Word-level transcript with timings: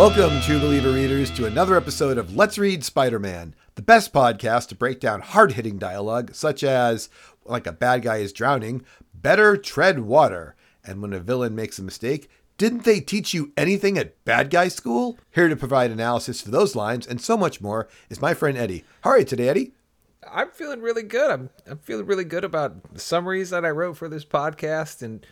Welcome, 0.00 0.40
True 0.40 0.58
Believer 0.58 0.92
readers, 0.92 1.30
to 1.32 1.44
another 1.44 1.76
episode 1.76 2.16
of 2.16 2.34
Let's 2.34 2.56
Read 2.56 2.82
Spider 2.84 3.18
Man, 3.18 3.54
the 3.74 3.82
best 3.82 4.14
podcast 4.14 4.68
to 4.68 4.74
break 4.74 4.98
down 4.98 5.20
hard 5.20 5.52
hitting 5.52 5.76
dialogue, 5.76 6.34
such 6.34 6.64
as, 6.64 7.10
like 7.44 7.66
a 7.66 7.72
bad 7.72 8.00
guy 8.00 8.16
is 8.16 8.32
drowning, 8.32 8.82
better 9.12 9.58
tread 9.58 9.98
water, 9.98 10.56
and 10.82 11.02
when 11.02 11.12
a 11.12 11.20
villain 11.20 11.54
makes 11.54 11.78
a 11.78 11.82
mistake, 11.82 12.30
didn't 12.56 12.84
they 12.84 13.00
teach 13.00 13.34
you 13.34 13.52
anything 13.58 13.98
at 13.98 14.24
bad 14.24 14.48
guy 14.48 14.68
school? 14.68 15.18
Here 15.32 15.50
to 15.50 15.54
provide 15.54 15.90
analysis 15.90 16.40
for 16.40 16.50
those 16.50 16.74
lines 16.74 17.06
and 17.06 17.20
so 17.20 17.36
much 17.36 17.60
more 17.60 17.86
is 18.08 18.22
my 18.22 18.32
friend 18.32 18.56
Eddie. 18.56 18.84
How 19.02 19.10
are 19.10 19.18
you 19.18 19.26
today, 19.26 19.50
Eddie? 19.50 19.74
I'm 20.26 20.48
feeling 20.48 20.80
really 20.80 21.02
good. 21.02 21.30
I'm 21.30 21.50
I'm 21.70 21.76
feeling 21.76 22.06
really 22.06 22.24
good 22.24 22.44
about 22.44 22.94
the 22.94 23.00
summaries 23.00 23.50
that 23.50 23.66
I 23.66 23.70
wrote 23.70 23.98
for 23.98 24.08
this 24.08 24.24
podcast 24.24 25.02
and 25.02 25.26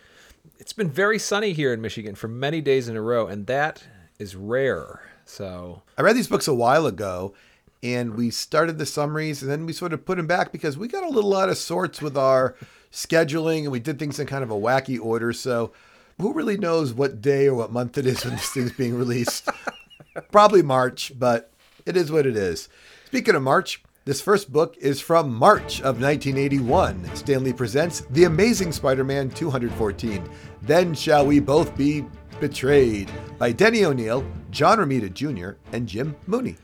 it's 0.59 0.73
been 0.73 0.91
very 0.91 1.17
sunny 1.17 1.53
here 1.53 1.73
in 1.73 1.81
Michigan 1.81 2.13
for 2.13 2.27
many 2.27 2.61
days 2.61 2.87
in 2.87 2.95
a 2.95 3.01
row 3.01 3.25
and 3.25 3.47
that 3.47 3.83
is 4.19 4.35
rare. 4.35 5.01
So 5.25 5.81
I 5.97 6.01
read 6.01 6.15
these 6.15 6.27
books 6.27 6.47
a 6.47 6.53
while 6.53 6.85
ago 6.85 7.33
and 7.81 8.15
we 8.15 8.29
started 8.29 8.77
the 8.77 8.85
summaries 8.85 9.41
and 9.41 9.49
then 9.49 9.65
we 9.65 9.73
sort 9.73 9.93
of 9.93 10.05
put 10.05 10.17
them 10.17 10.27
back 10.27 10.51
because 10.51 10.77
we 10.77 10.87
got 10.87 11.03
a 11.03 11.09
little 11.09 11.35
out 11.35 11.49
of 11.49 11.57
sorts 11.57 12.01
with 12.01 12.17
our 12.17 12.55
scheduling 12.91 13.59
and 13.59 13.71
we 13.71 13.79
did 13.79 13.97
things 13.97 14.19
in 14.19 14.27
kind 14.27 14.43
of 14.43 14.51
a 14.51 14.55
wacky 14.55 14.99
order. 14.99 15.31
So 15.31 15.71
who 16.19 16.33
really 16.33 16.57
knows 16.57 16.93
what 16.93 17.21
day 17.21 17.47
or 17.47 17.55
what 17.55 17.71
month 17.71 17.97
it 17.97 18.05
is 18.05 18.25
when 18.25 18.35
this 18.35 18.49
thing's 18.49 18.73
being 18.73 18.95
released? 18.95 19.47
Probably 20.31 20.61
March, 20.61 21.13
but 21.17 21.51
it 21.85 21.95
is 21.95 22.11
what 22.11 22.25
it 22.25 22.35
is. 22.35 22.67
Speaking 23.05 23.35
of 23.35 23.41
March, 23.41 23.81
this 24.03 24.21
first 24.21 24.51
book 24.51 24.75
is 24.77 24.99
from 24.99 25.33
March 25.33 25.79
of 25.81 26.01
1981. 26.01 27.15
Stan 27.15 27.43
Lee 27.43 27.53
presents 27.53 28.01
The 28.09 28.25
Amazing 28.25 28.71
Spider 28.73 29.03
Man 29.03 29.29
214. 29.29 30.27
Then 30.63 30.93
Shall 30.93 31.25
We 31.25 31.39
Both 31.39 31.77
Be 31.77 32.05
Betrayed 32.39 33.11
by 33.37 33.51
Denny 33.51 33.83
O'Neil, 33.83 34.25
John 34.49 34.77
Romita 34.77 35.13
Jr., 35.13 35.57
and 35.73 35.85
Jim 35.85 36.15
Mooney. 36.25 36.55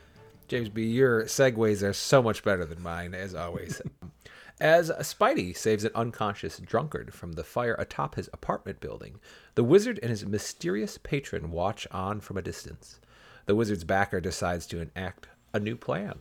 James 0.48 0.70
B, 0.70 0.84
your 0.86 1.24
segues 1.24 1.82
are 1.82 1.92
so 1.92 2.22
much 2.22 2.42
better 2.42 2.64
than 2.64 2.82
mine, 2.82 3.12
as 3.12 3.34
always. 3.34 3.82
As 4.60 4.88
Spidey 4.88 5.54
saves 5.54 5.84
an 5.84 5.90
unconscious 5.94 6.58
drunkard 6.60 7.12
from 7.12 7.32
the 7.32 7.44
fire 7.44 7.76
atop 7.78 8.14
his 8.14 8.30
apartment 8.32 8.80
building, 8.80 9.20
the 9.54 9.64
wizard 9.64 10.00
and 10.02 10.08
his 10.08 10.24
mysterious 10.24 10.96
patron 10.96 11.50
watch 11.50 11.86
on 11.90 12.20
from 12.20 12.38
a 12.38 12.42
distance. 12.42 12.98
The 13.44 13.54
wizard's 13.54 13.84
backer 13.84 14.18
decides 14.18 14.66
to 14.68 14.80
enact 14.80 15.28
a 15.52 15.60
new 15.60 15.76
plan. 15.76 16.20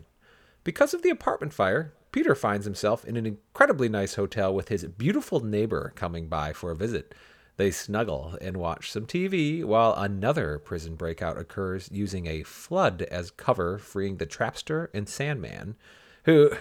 Because 0.66 0.94
of 0.94 1.02
the 1.02 1.10
apartment 1.10 1.54
fire, 1.54 1.94
Peter 2.12 2.36
finds 2.36 2.66
himself 2.66 3.06
in 3.06 3.16
an 3.16 3.26
incredibly 3.26 3.88
nice 3.88 4.16
hotel 4.16 4.54
with 4.54 4.68
his 4.68 4.84
beautiful 4.84 5.40
neighbor 5.40 5.94
coming 5.96 6.28
by 6.28 6.52
for 6.52 6.72
a 6.72 6.76
visit. 6.76 7.16
They 7.58 7.72
snuggle 7.72 8.38
and 8.42 8.58
watch 8.58 8.92
some 8.92 9.06
TV 9.06 9.64
while 9.64 9.94
another 9.94 10.60
prison 10.60 10.96
breakout 10.96 11.38
occurs 11.38 11.90
using 11.92 12.28
a 12.28 12.44
flood 12.44 13.04
as 13.04 13.32
cover, 13.32 13.78
freeing 13.78 14.18
the 14.18 14.26
Trapster 14.26 14.90
and 14.94 15.08
Sandman, 15.08 15.76
who 16.24 16.52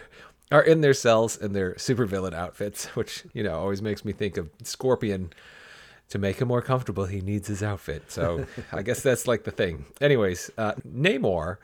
are 0.52 0.62
in 0.62 0.82
their 0.82 0.94
cells 0.94 1.36
in 1.36 1.52
their 1.52 1.74
supervillain 1.74 2.32
outfits, 2.32 2.86
which, 2.96 3.24
you 3.32 3.42
know, 3.42 3.58
always 3.58 3.82
makes 3.82 4.04
me 4.04 4.12
think 4.12 4.36
of 4.36 4.50
Scorpion. 4.62 5.32
To 6.10 6.18
make 6.18 6.38
him 6.38 6.48
more 6.48 6.60
comfortable, 6.60 7.06
he 7.06 7.22
needs 7.22 7.48
his 7.48 7.62
outfit. 7.62 8.10
So 8.12 8.46
I 8.70 8.82
guess 8.82 9.00
that's 9.00 9.26
like 9.26 9.44
the 9.44 9.50
thing. 9.50 9.86
Anyways, 10.02 10.50
uh, 10.58 10.74
Namor 10.86 11.56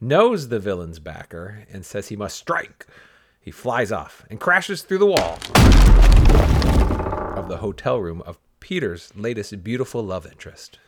knows 0.00 0.48
the 0.48 0.60
villain's 0.60 1.00
backer 1.00 1.66
and 1.70 1.84
says 1.84 2.06
he 2.06 2.14
must 2.14 2.36
strike. 2.36 2.86
He 3.40 3.50
flies 3.50 3.90
off 3.90 4.24
and 4.30 4.38
crashes 4.38 4.82
through 4.82 4.98
the 4.98 5.06
wall 5.06 5.38
of 7.36 7.48
the 7.48 7.58
hotel 7.58 7.98
room 8.00 8.22
of 8.22 8.38
Peter's 8.68 9.10
latest 9.16 9.64
beautiful 9.64 10.02
love 10.02 10.26
interest. 10.26 10.78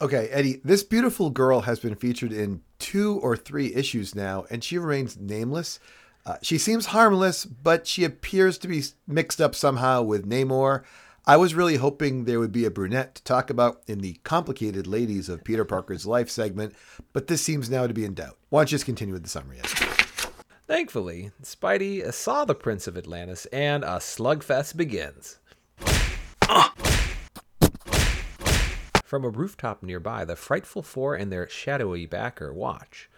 Okay, 0.00 0.28
Eddie, 0.30 0.62
this 0.64 0.82
beautiful 0.82 1.28
girl 1.28 1.60
has 1.60 1.78
been 1.78 1.94
featured 1.94 2.32
in 2.32 2.62
two 2.78 3.18
or 3.18 3.36
three 3.36 3.74
issues 3.74 4.14
now, 4.14 4.46
and 4.48 4.64
she 4.64 4.78
remains 4.78 5.18
nameless. 5.18 5.78
Uh, 6.24 6.36
she 6.40 6.56
seems 6.56 6.86
harmless, 6.86 7.44
but 7.44 7.86
she 7.86 8.04
appears 8.04 8.56
to 8.56 8.68
be 8.68 8.82
mixed 9.06 9.38
up 9.38 9.54
somehow 9.54 10.00
with 10.00 10.26
Namor. 10.26 10.82
I 11.26 11.36
was 11.36 11.54
really 11.54 11.76
hoping 11.76 12.24
there 12.24 12.40
would 12.40 12.52
be 12.52 12.64
a 12.64 12.70
brunette 12.70 13.16
to 13.16 13.24
talk 13.24 13.50
about 13.50 13.82
in 13.86 13.98
the 13.98 14.18
complicated 14.24 14.86
ladies 14.86 15.28
of 15.28 15.44
Peter 15.44 15.66
Parker's 15.66 16.06
life 16.06 16.30
segment, 16.30 16.74
but 17.12 17.26
this 17.26 17.42
seems 17.42 17.68
now 17.68 17.86
to 17.86 17.92
be 17.92 18.06
in 18.06 18.14
doubt. 18.14 18.38
Why 18.48 18.60
don't 18.60 18.72
you 18.72 18.76
just 18.76 18.86
continue 18.86 19.12
with 19.12 19.24
the 19.24 19.28
summary? 19.28 19.58
Eddie? 19.58 19.90
Thankfully, 20.66 21.32
Spidey 21.42 22.14
saw 22.14 22.46
the 22.46 22.54
Prince 22.54 22.86
of 22.86 22.96
Atlantis, 22.96 23.44
and 23.46 23.84
a 23.84 23.98
slugfest 23.98 24.78
begins. 24.78 25.39
From 29.10 29.24
a 29.24 29.28
rooftop 29.28 29.82
nearby, 29.82 30.24
the 30.24 30.36
Frightful 30.36 30.82
Four 30.82 31.16
and 31.16 31.32
their 31.32 31.48
shadowy 31.48 32.06
backer 32.06 32.54
watch. 32.54 33.10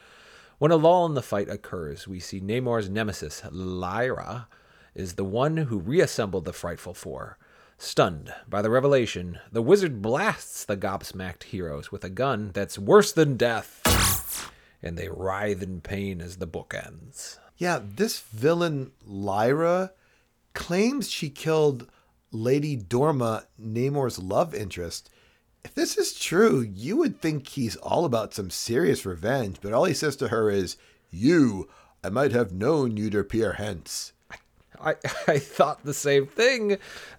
When 0.56 0.70
a 0.70 0.76
lull 0.76 1.04
in 1.04 1.12
the 1.12 1.20
fight 1.20 1.50
occurs, 1.50 2.08
we 2.08 2.18
see 2.18 2.40
Namor's 2.40 2.88
nemesis, 2.88 3.42
Llyra, 3.42 4.46
is 4.94 5.16
the 5.16 5.24
one 5.24 5.58
who 5.58 5.78
reassembled 5.78 6.46
the 6.46 6.54
Frightful 6.54 6.94
Four. 6.94 7.36
Stunned 7.76 8.32
by 8.48 8.62
the 8.62 8.70
revelation, 8.70 9.38
the 9.52 9.60
wizard 9.60 10.00
blasts 10.00 10.64
the 10.64 10.78
gobsmacked 10.78 11.42
heroes 11.42 11.92
with 11.92 12.04
a 12.04 12.08
gun 12.08 12.52
that's 12.54 12.78
worse 12.78 13.12
than 13.12 13.36
death, 13.36 14.50
and 14.82 14.96
they 14.96 15.10
writhe 15.10 15.62
in 15.62 15.82
pain 15.82 16.22
as 16.22 16.38
the 16.38 16.46
book 16.46 16.72
ends. 16.74 17.38
Yeah, 17.58 17.80
this 17.84 18.18
villain, 18.18 18.92
Llyra, 19.06 19.90
claims 20.54 21.10
she 21.10 21.28
killed 21.28 21.86
Lady 22.30 22.78
Dorma, 22.78 23.44
Namor's 23.60 24.18
love 24.18 24.54
interest. 24.54 25.10
If 25.64 25.74
this 25.74 25.96
is 25.96 26.14
true, 26.14 26.60
you 26.60 26.96
would 26.96 27.20
think 27.20 27.48
he's 27.48 27.76
all 27.76 28.04
about 28.04 28.34
some 28.34 28.50
serious 28.50 29.06
revenge, 29.06 29.58
but 29.62 29.72
all 29.72 29.84
he 29.84 29.94
says 29.94 30.16
to 30.16 30.28
her 30.28 30.50
is, 30.50 30.76
You, 31.10 31.68
I 32.02 32.08
might 32.10 32.32
have 32.32 32.52
known 32.52 32.96
you'd 32.96 33.14
appear 33.14 33.52
hence. 33.54 34.12
I, 34.80 34.96
I 35.28 35.38
thought 35.38 35.84
the 35.84 35.94
same 35.94 36.26
thing. 36.26 36.72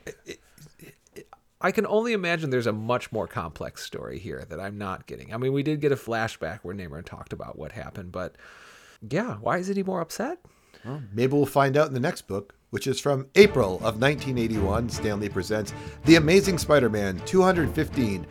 It- 0.05 0.17
it- 0.25 0.39
I 1.61 1.71
can 1.71 1.87
only 1.87 2.11
imagine 2.11 2.49
there's 2.49 2.67
a 2.67 2.73
much 2.73 3.13
more 3.13 3.25
complex 3.25 3.83
story 3.85 4.19
here 4.19 4.43
that 4.49 4.59
I'm 4.59 4.77
not 4.77 5.05
getting. 5.07 5.33
I 5.33 5.37
mean, 5.37 5.53
we 5.53 5.63
did 5.63 5.79
get 5.79 5.93
a 5.93 5.95
flashback 5.95 6.59
where 6.61 6.75
Namor 6.75 7.05
talked 7.05 7.31
about 7.31 7.57
what 7.57 7.71
happened, 7.71 8.11
but 8.11 8.35
yeah, 9.09 9.35
why 9.35 9.59
isn't 9.59 9.77
he 9.77 9.81
more 9.81 10.01
upset? 10.01 10.39
Maybe 11.13 11.31
we'll 11.31 11.45
find 11.45 11.77
out 11.77 11.87
in 11.87 11.93
the 11.93 12.01
next 12.01 12.23
book, 12.27 12.53
which 12.73 12.87
is 12.87 12.99
from 12.99 13.27
April 13.35 13.75
of 13.75 14.01
1981. 14.01 14.89
Stan 14.89 15.19
Lee 15.19 15.29
presents 15.29 15.75
The 16.05 16.15
Amazing 16.15 16.57
Spider 16.57 16.89
Man 16.89 17.19
215 17.27 18.25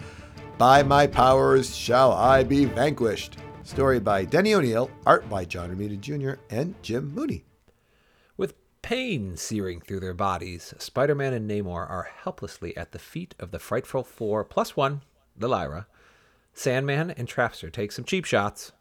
By 0.58 0.82
My 0.82 1.06
Powers 1.06 1.76
Shall 1.76 2.10
I 2.10 2.42
Be 2.42 2.64
Vanquished. 2.64 3.38
Story 3.62 4.00
by 4.00 4.24
Denny 4.24 4.52
O'Neil, 4.52 4.90
art 5.06 5.30
by 5.30 5.44
John 5.44 5.70
Romita 5.70 6.00
Jr. 6.00 6.40
and 6.50 6.74
Jim 6.82 7.14
Mooney. 7.14 7.44
With 8.36 8.54
pain 8.82 9.36
searing 9.36 9.80
through 9.80 10.00
their 10.00 10.12
bodies, 10.12 10.74
Spider 10.76 11.14
Man 11.14 11.32
and 11.32 11.48
Namor 11.48 11.88
are 11.88 12.10
helplessly 12.24 12.76
at 12.76 12.90
the 12.90 12.98
feet 12.98 13.36
of 13.38 13.52
the 13.52 13.60
Frightful 13.60 14.02
Four 14.02 14.42
plus 14.42 14.76
one, 14.76 15.02
the 15.36 15.46
Llyra. 15.46 15.86
Sandman 16.52 17.12
and 17.12 17.28
Trapster 17.28 17.70
take 17.70 17.92
some 17.92 18.04
cheap 18.04 18.24
shots 18.24 18.72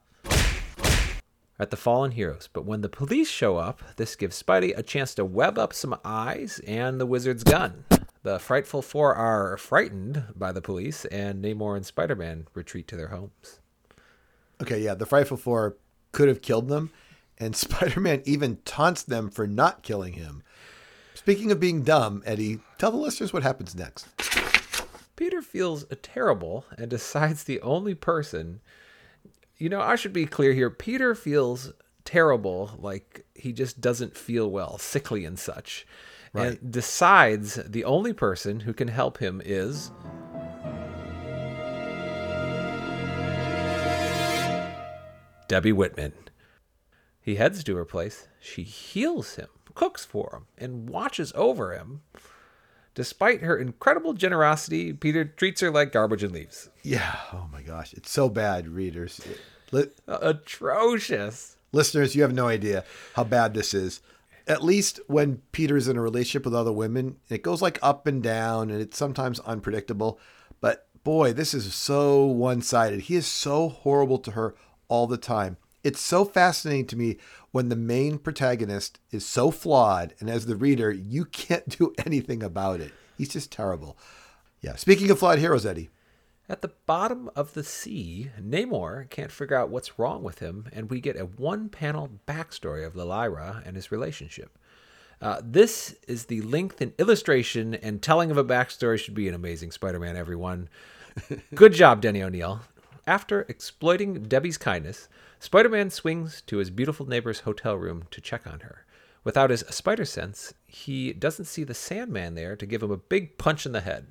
at 1.61 1.69
the 1.69 1.77
fallen 1.77 2.11
heroes, 2.11 2.49
but 2.51 2.65
when 2.65 2.81
the 2.81 2.89
police 2.89 3.29
show 3.29 3.57
up, 3.57 3.83
this 3.95 4.15
gives 4.15 4.41
Spidey 4.41 4.75
a 4.75 4.81
chance 4.81 5.13
to 5.13 5.23
web 5.23 5.59
up 5.59 5.73
some 5.73 5.95
eyes 6.03 6.59
and 6.65 6.99
the 6.99 7.05
wizard's 7.05 7.43
gun. 7.43 7.85
The 8.23 8.39
Frightful 8.39 8.81
Four 8.81 9.13
are 9.13 9.57
frightened 9.57 10.23
by 10.35 10.51
the 10.51 10.61
police, 10.61 11.05
and 11.05 11.43
Namor 11.43 11.75
and 11.75 11.85
Spider 11.85 12.15
Man 12.15 12.47
retreat 12.55 12.87
to 12.87 12.95
their 12.95 13.09
homes. 13.09 13.59
Okay, 14.61 14.79
yeah, 14.81 14.95
the 14.95 15.05
Frightful 15.05 15.37
Four 15.37 15.77
could 16.11 16.27
have 16.27 16.41
killed 16.41 16.67
them, 16.67 16.91
and 17.37 17.55
Spider 17.55 17.99
Man 17.99 18.23
even 18.25 18.57
taunts 18.65 19.03
them 19.03 19.29
for 19.29 19.45
not 19.45 19.83
killing 19.83 20.13
him. 20.13 20.43
Speaking 21.13 21.51
of 21.51 21.59
being 21.59 21.83
dumb, 21.83 22.23
Eddie, 22.25 22.59
tell 22.79 22.89
the 22.89 22.97
listeners 22.97 23.33
what 23.33 23.43
happens 23.43 23.75
next. 23.75 24.07
Peter 25.15 25.43
feels 25.43 25.85
terrible 26.01 26.65
and 26.75 26.89
decides 26.89 27.43
the 27.43 27.61
only 27.61 27.93
person. 27.93 28.61
You 29.61 29.69
know, 29.69 29.79
I 29.79 29.95
should 29.95 30.11
be 30.11 30.25
clear 30.25 30.53
here. 30.53 30.71
Peter 30.71 31.13
feels 31.13 31.71
terrible, 32.03 32.71
like 32.79 33.27
he 33.35 33.53
just 33.53 33.79
doesn't 33.79 34.17
feel 34.17 34.49
well, 34.49 34.79
sickly 34.79 35.23
and 35.23 35.37
such. 35.37 35.85
And 36.33 36.71
decides 36.71 37.59
the 37.67 37.83
only 37.83 38.11
person 38.11 38.61
who 38.61 38.73
can 38.73 38.87
help 38.87 39.19
him 39.19 39.39
is. 39.45 39.91
Debbie 45.47 45.73
Whitman. 45.73 46.13
He 47.21 47.35
heads 47.35 47.63
to 47.65 47.75
her 47.75 47.85
place. 47.85 48.27
She 48.39 48.63
heals 48.63 49.35
him, 49.35 49.49
cooks 49.75 50.03
for 50.03 50.33
him, 50.33 50.47
and 50.57 50.89
watches 50.89 51.31
over 51.35 51.75
him. 51.75 52.01
Despite 52.93 53.41
her 53.41 53.57
incredible 53.57 54.13
generosity, 54.13 54.91
Peter 54.93 55.23
treats 55.25 55.61
her 55.61 55.71
like 55.71 55.91
garbage 55.93 56.23
and 56.23 56.33
leaves. 56.33 56.69
Yeah, 56.83 57.15
oh 57.31 57.47
my 57.51 57.61
gosh, 57.61 57.93
it's 57.93 58.11
so 58.11 58.27
bad, 58.29 58.67
readers. 58.67 59.19
It- 59.19 59.39
li- 59.71 59.85
Atrocious. 60.55 61.55
listeners, 61.71 62.15
you 62.15 62.21
have 62.21 62.33
no 62.33 62.47
idea 62.47 62.83
how 63.15 63.23
bad 63.23 63.53
this 63.53 63.73
is. 63.73 64.01
At 64.47 64.63
least 64.63 64.99
when 65.07 65.41
Peter's 65.51 65.87
in 65.87 65.97
a 65.97 66.01
relationship 66.01 66.43
with 66.45 66.55
other 66.55 66.71
women, 66.73 67.17
it 67.29 67.43
goes 67.43 67.61
like 67.61 67.79
up 67.81 68.07
and 68.07 68.21
down 68.21 68.69
and 68.69 68.81
it's 68.81 68.97
sometimes 68.97 69.39
unpredictable. 69.41 70.19
But 70.59 70.87
boy, 71.03 71.31
this 71.33 71.53
is 71.53 71.73
so 71.73 72.25
one 72.25 72.61
sided. 72.61 73.01
He 73.01 73.15
is 73.15 73.27
so 73.27 73.69
horrible 73.69 74.17
to 74.19 74.31
her 74.31 74.55
all 74.89 75.07
the 75.07 75.17
time. 75.17 75.57
It's 75.83 76.01
so 76.01 76.25
fascinating 76.25 76.87
to 76.87 76.95
me 76.97 77.17
when 77.51 77.69
the 77.69 77.75
main 77.75 78.17
protagonist 78.17 78.99
is 79.11 79.25
so 79.25 79.51
flawed, 79.51 80.13
and 80.19 80.29
as 80.29 80.45
the 80.45 80.55
reader, 80.55 80.91
you 80.91 81.25
can't 81.25 81.77
do 81.77 81.93
anything 82.05 82.41
about 82.41 82.79
it. 82.79 82.93
He's 83.17 83.29
just 83.29 83.51
terrible. 83.51 83.97
Yeah. 84.61 84.75
Speaking 84.75 85.09
of 85.11 85.19
flawed 85.19 85.39
heroes, 85.39 85.65
Eddie. 85.65 85.89
At 86.49 86.61
the 86.61 86.73
bottom 86.85 87.29
of 87.35 87.53
the 87.53 87.63
sea, 87.63 88.31
Namor 88.39 89.09
can't 89.09 89.31
figure 89.31 89.55
out 89.55 89.69
what's 89.69 89.97
wrong 89.97 90.21
with 90.21 90.39
him, 90.39 90.67
and 90.73 90.89
we 90.89 90.99
get 90.99 91.19
a 91.19 91.25
one 91.25 91.69
panel 91.69 92.09
backstory 92.27 92.85
of 92.85 92.93
Llyra 92.93 93.65
and 93.65 93.75
his 93.75 93.91
relationship. 93.91 94.57
Uh, 95.21 95.39
this 95.43 95.95
is 96.07 96.25
the 96.25 96.41
length 96.41 96.81
and 96.81 96.93
illustration 96.97 97.75
and 97.75 98.01
telling 98.01 98.31
of 98.31 98.37
a 98.37 98.43
backstory 98.43 98.97
should 98.99 99.13
be 99.13 99.27
an 99.27 99.35
amazing 99.35 99.71
Spider 99.71 99.99
Man, 99.99 100.17
everyone. 100.17 100.67
Good 101.55 101.73
job, 101.73 102.01
Denny 102.01 102.23
O'Neil. 102.23 102.61
After 103.05 103.41
exploiting 103.43 104.23
Debbie's 104.23 104.57
kindness, 104.57 105.07
Spider 105.41 105.69
Man 105.69 105.89
swings 105.89 106.43
to 106.43 106.57
his 106.57 106.69
beautiful 106.69 107.07
neighbor's 107.07 107.39
hotel 107.39 107.75
room 107.75 108.03
to 108.11 108.21
check 108.21 108.45
on 108.45 108.59
her. 108.59 108.85
Without 109.23 109.49
his 109.49 109.61
spider 109.71 110.05
sense, 110.05 110.53
he 110.67 111.13
doesn't 111.13 111.45
see 111.45 111.63
the 111.63 111.73
Sandman 111.73 112.35
there 112.35 112.55
to 112.55 112.65
give 112.67 112.83
him 112.83 112.91
a 112.91 112.97
big 112.97 113.39
punch 113.39 113.65
in 113.65 113.71
the 113.71 113.81
head. 113.81 114.05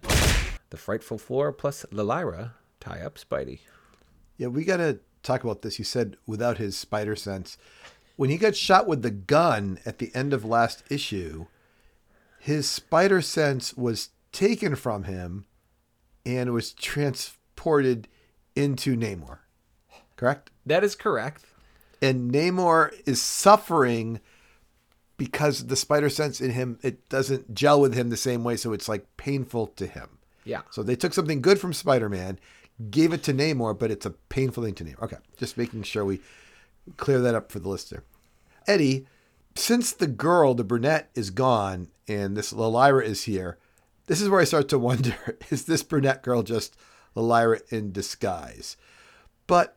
The 0.70 0.76
frightful 0.76 1.18
Four 1.18 1.52
plus 1.52 1.86
Llyra 1.92 2.54
tie 2.80 3.00
up 3.02 3.16
Spidey. 3.16 3.60
Yeah, 4.38 4.48
we 4.48 4.64
got 4.64 4.78
to 4.78 4.98
talk 5.22 5.44
about 5.44 5.62
this. 5.62 5.78
You 5.78 5.84
said 5.84 6.16
without 6.26 6.58
his 6.58 6.76
spider 6.76 7.14
sense. 7.14 7.56
When 8.16 8.28
he 8.28 8.36
got 8.36 8.56
shot 8.56 8.88
with 8.88 9.02
the 9.02 9.12
gun 9.12 9.78
at 9.86 9.98
the 9.98 10.10
end 10.16 10.32
of 10.32 10.44
last 10.44 10.82
issue, 10.90 11.46
his 12.40 12.68
spider 12.68 13.22
sense 13.22 13.72
was 13.74 14.08
taken 14.32 14.74
from 14.74 15.04
him 15.04 15.46
and 16.26 16.52
was 16.52 16.72
transported 16.72 18.08
into 18.56 18.96
Namor. 18.96 19.38
Correct? 20.16 20.50
That 20.70 20.84
is 20.84 20.94
correct. 20.94 21.44
And 22.00 22.32
Namor 22.32 22.94
is 23.04 23.20
suffering 23.20 24.20
because 25.16 25.66
the 25.66 25.74
spider 25.74 26.08
sense 26.08 26.40
in 26.40 26.52
him 26.52 26.78
it 26.82 27.08
doesn't 27.08 27.52
gel 27.52 27.80
with 27.80 27.92
him 27.92 28.08
the 28.08 28.16
same 28.16 28.44
way 28.44 28.56
so 28.56 28.72
it's 28.72 28.88
like 28.88 29.04
painful 29.16 29.66
to 29.66 29.88
him. 29.88 30.18
Yeah. 30.44 30.62
So 30.70 30.84
they 30.84 30.94
took 30.94 31.12
something 31.12 31.42
good 31.42 31.58
from 31.58 31.72
Spider-Man, 31.72 32.38
gave 32.88 33.12
it 33.12 33.24
to 33.24 33.34
Namor, 33.34 33.76
but 33.76 33.90
it's 33.90 34.06
a 34.06 34.10
painful 34.10 34.62
thing 34.62 34.74
to 34.74 34.84
Namor. 34.84 35.02
Okay, 35.02 35.16
just 35.36 35.58
making 35.58 35.82
sure 35.82 36.04
we 36.04 36.20
clear 36.96 37.18
that 37.20 37.34
up 37.34 37.50
for 37.50 37.58
the 37.58 37.68
listener. 37.68 38.04
Eddie, 38.68 39.08
since 39.56 39.90
the 39.92 40.06
girl, 40.06 40.54
the 40.54 40.62
brunette, 40.62 41.10
is 41.16 41.30
gone 41.30 41.88
and 42.06 42.36
this 42.36 42.52
Llyra 42.52 43.04
is 43.04 43.24
here, 43.24 43.58
this 44.06 44.20
is 44.20 44.28
where 44.28 44.40
I 44.40 44.44
start 44.44 44.68
to 44.68 44.78
wonder: 44.90 45.36
is 45.50 45.64
this 45.64 45.82
brunette 45.82 46.22
girl 46.22 46.44
just 46.44 46.76
Llyra 47.16 47.60
in 47.72 47.90
disguise? 47.90 48.76
But 49.48 49.76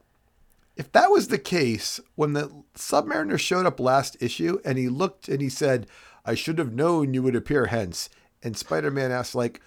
if 0.76 0.92
that 0.92 1.12
was 1.12 1.28
the 1.28 1.38
case, 1.38 2.00
when 2.16 2.34
the 2.34 2.52
Submariner 2.76 3.40
showed 3.40 3.66
up 3.66 3.80
last 3.80 4.18
issue 4.22 4.60
and 4.66 4.78
he 4.78 4.90
looked 4.90 5.28
and 5.28 5.42
he 5.42 5.50
said, 5.50 5.88
"I 6.26 6.36
should 6.36 6.58
have 6.58 6.74
known 6.74 7.14
you 7.14 7.24
would 7.24 7.36
appear 7.36 7.68
hence," 7.68 8.10
and 8.42 8.58
Spider-Man 8.58 9.12
asked, 9.12 9.36
like 9.36 9.62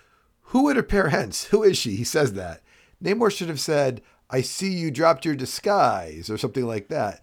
who 0.50 0.64
would 0.64 0.76
appear 0.76 1.08
hence? 1.08 1.44
Who 1.46 1.62
is 1.62 1.76
she? 1.76 1.96
He 1.96 2.04
says 2.04 2.34
that. 2.34 2.62
Namor 3.02 3.30
should 3.30 3.48
have 3.48 3.60
said, 3.60 4.00
I 4.30 4.40
see 4.42 4.72
you 4.72 4.90
dropped 4.90 5.24
your 5.24 5.34
disguise, 5.34 6.30
or 6.30 6.38
something 6.38 6.64
like 6.64 6.88
that. 6.88 7.22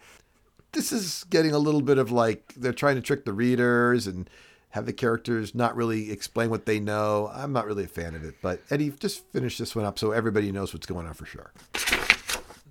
This 0.74 0.92
is 0.92 1.26
getting 1.30 1.52
a 1.52 1.60
little 1.60 1.82
bit 1.82 1.98
of 1.98 2.12
like 2.12 2.54
they're 2.56 2.74
trying 2.74 2.96
to 2.96 3.02
trick 3.02 3.26
the 3.26 3.34
readers 3.34 4.08
and 4.08 4.30
have 4.72 4.86
the 4.86 4.94
characters 4.94 5.54
not 5.54 5.76
really 5.76 6.12
explain 6.12 6.50
what 6.50 6.66
they 6.66 6.80
know. 6.80 7.30
I'm 7.34 7.54
not 7.54 7.66
really 7.66 7.84
a 7.84 7.88
fan 7.88 8.16
of 8.16 8.24
it, 8.24 8.36
but 8.42 8.62
Eddie, 8.70 8.90
just 8.90 9.26
finish 9.32 9.58
this 9.58 9.76
one 9.76 9.86
up 9.86 10.00
so 10.00 10.12
everybody 10.12 10.52
knows 10.52 10.74
what's 10.74 10.88
going 10.88 11.08
on 11.08 11.14
for 11.14 11.26
sure. 11.26 11.52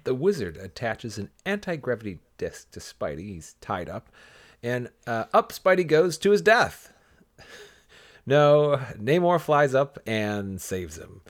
The 0.05 0.15
wizard 0.15 0.57
attaches 0.57 1.19
an 1.19 1.31
anti 1.45 1.77
gravity 1.77 2.19
disc 2.39 2.71
to 2.73 2.81
Spidey. 2.81 3.29
He's 3.35 3.55
tied 3.61 3.89
up. 3.89 4.09
And 4.63 4.91
uh, 5.07 5.25
up 5.33 5.53
Spidey 5.53 5.87
goes 5.87 6.19
to 6.19 6.31
his 6.31 6.43
death. 6.43 6.93
No, 8.25 8.81
Namor 8.97 9.41
flies 9.41 9.75
up 9.75 9.99
and 10.07 10.61
saves 10.61 10.97
him. 10.97 11.23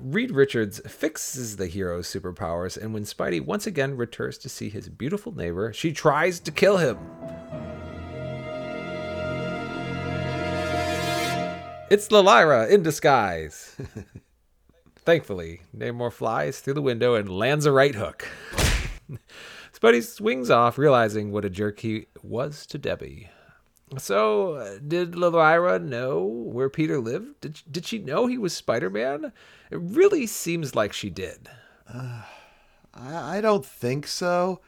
Reed 0.00 0.32
Richards 0.32 0.80
fixes 0.84 1.58
the 1.58 1.68
hero's 1.68 2.08
superpowers, 2.08 2.76
and 2.76 2.92
when 2.92 3.04
Spidey 3.04 3.40
once 3.40 3.68
again 3.68 3.96
returns 3.96 4.38
to 4.38 4.48
see 4.48 4.68
his 4.68 4.88
beautiful 4.88 5.30
neighbor, 5.30 5.72
she 5.72 5.92
tries 5.92 6.40
to 6.40 6.50
kill 6.50 6.78
him. 6.78 6.98
It's 11.90 12.08
Llyra 12.08 12.68
in 12.68 12.82
disguise. 12.82 13.76
Thankfully, 15.10 15.62
Namor 15.76 16.12
flies 16.12 16.60
through 16.60 16.74
the 16.74 16.80
window 16.80 17.16
and 17.16 17.28
lands 17.28 17.66
a 17.66 17.72
right 17.72 17.96
hook. 17.96 18.28
Spidey 19.74 20.04
swings 20.04 20.50
off, 20.50 20.78
realizing 20.78 21.32
what 21.32 21.44
a 21.44 21.50
jerk 21.50 21.80
he 21.80 22.06
was 22.22 22.64
to 22.66 22.78
Debbie. 22.78 23.28
So, 23.98 24.54
uh, 24.54 24.78
did 24.86 25.14
Llyra 25.14 25.82
know 25.82 26.22
where 26.24 26.70
Peter 26.70 27.00
lived? 27.00 27.40
Did, 27.40 27.60
did 27.68 27.86
she 27.86 27.98
know 27.98 28.28
he 28.28 28.38
was 28.38 28.52
Spider 28.52 28.88
Man? 28.88 29.32
It 29.72 29.80
really 29.80 30.28
seems 30.28 30.76
like 30.76 30.92
she 30.92 31.10
did. 31.10 31.48
Uh, 31.92 32.22
I, 32.94 33.38
I 33.38 33.40
don't 33.40 33.66
think 33.66 34.06
so. 34.06 34.60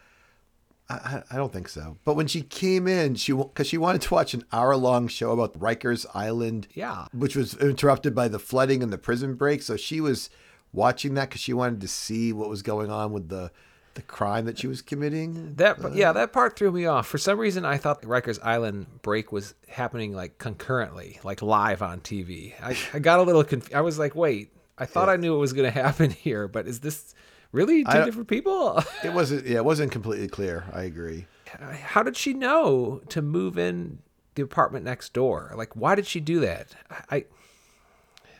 I, 0.93 1.23
I 1.35 1.37
don't 1.37 1.53
think 1.53 1.69
so. 1.69 1.97
But 2.05 2.15
when 2.15 2.27
she 2.27 2.43
came 2.43 2.87
in, 2.87 3.15
she 3.15 3.33
because 3.33 3.67
she 3.67 3.79
wanted 3.79 4.03
to 4.03 4.15
watch 4.15 4.35
an 4.35 4.44
hour 4.53 4.77
long 4.77 5.09
show 5.09 5.33
about 5.33 5.59
Rikers 5.59 6.06
Island, 6.15 6.69
yeah, 6.75 7.06
which 7.12 7.37
was 7.37 7.55
interrupted 7.55 8.15
by 8.15 8.29
the 8.29 8.39
flooding 8.39 8.83
and 8.83 8.93
the 8.93 8.99
prison 8.99 9.35
break. 9.35 9.62
So 9.62 9.77
she 9.77 10.00
was 10.00 10.31
watching 10.73 11.15
that 11.15 11.29
because 11.29 11.41
she 11.41 11.53
wanted 11.53 11.81
to 11.81 11.89
see 11.89 12.33
what 12.33 12.49
was 12.49 12.62
going 12.62 12.91
on 12.91 13.12
with 13.12 13.29
the 13.29 13.50
the 13.94 14.03
crime 14.03 14.47
that 14.47 14.59
she 14.59 14.67
was 14.67 14.83
committing. 14.83 15.55
That 15.56 15.85
uh, 15.85 15.91
yeah, 15.93 16.12
that 16.12 16.33
part 16.33 16.56
threw 16.56 16.73
me 16.73 16.87
off. 16.87 17.06
For 17.06 17.19
some 17.19 17.38
reason, 17.38 17.65
I 17.65 17.77
thought 17.77 18.00
the 18.00 18.09
Rikers 18.09 18.38
Island 18.43 18.87
break 19.03 19.33
was 19.33 19.55
happening 19.69 20.12
like 20.12 20.38
concurrently, 20.38 21.21
like 21.25 21.43
live 21.43 21.83
on 21.83 22.00
TV. 22.00 22.55
I, 22.62 22.77
I 22.95 22.99
got 22.99 23.21
a 23.21 23.23
little 23.23 23.45
confused. 23.45 23.75
I 23.75 23.83
was 23.83 23.99
like, 23.99 24.14
wait, 24.14 24.50
I 24.78 24.87
thought 24.87 25.09
yeah. 25.09 25.14
I 25.14 25.16
knew 25.16 25.33
what 25.33 25.40
was 25.40 25.52
going 25.52 25.73
to 25.73 25.83
happen 25.83 26.11
here, 26.11 26.49
but 26.49 26.66
is 26.66 26.81
this 26.81 27.14
really 27.52 27.85
two 27.85 28.04
different 28.04 28.28
people? 28.28 28.82
it 29.04 29.12
wasn't. 29.12 29.47
Yeah, 29.47 29.59
it 29.59 29.64
wasn't 29.64 29.92
completely 29.92 30.28
clear. 30.28 30.64
I 30.73 30.82
agree. 30.82 31.26
How 31.61 32.02
did 32.02 32.16
she 32.16 32.32
know 32.32 33.02
to 33.11 33.21
move 33.21 33.59
in 33.59 33.99
the 34.35 34.42
apartment 34.42 34.85
next 34.85 35.12
door? 35.12 35.52
Like, 35.54 35.76
why 35.76 35.94
did 35.94 36.06
she 36.06 36.21
do 36.21 36.40
that? 36.40 36.75
I. 37.11 37.26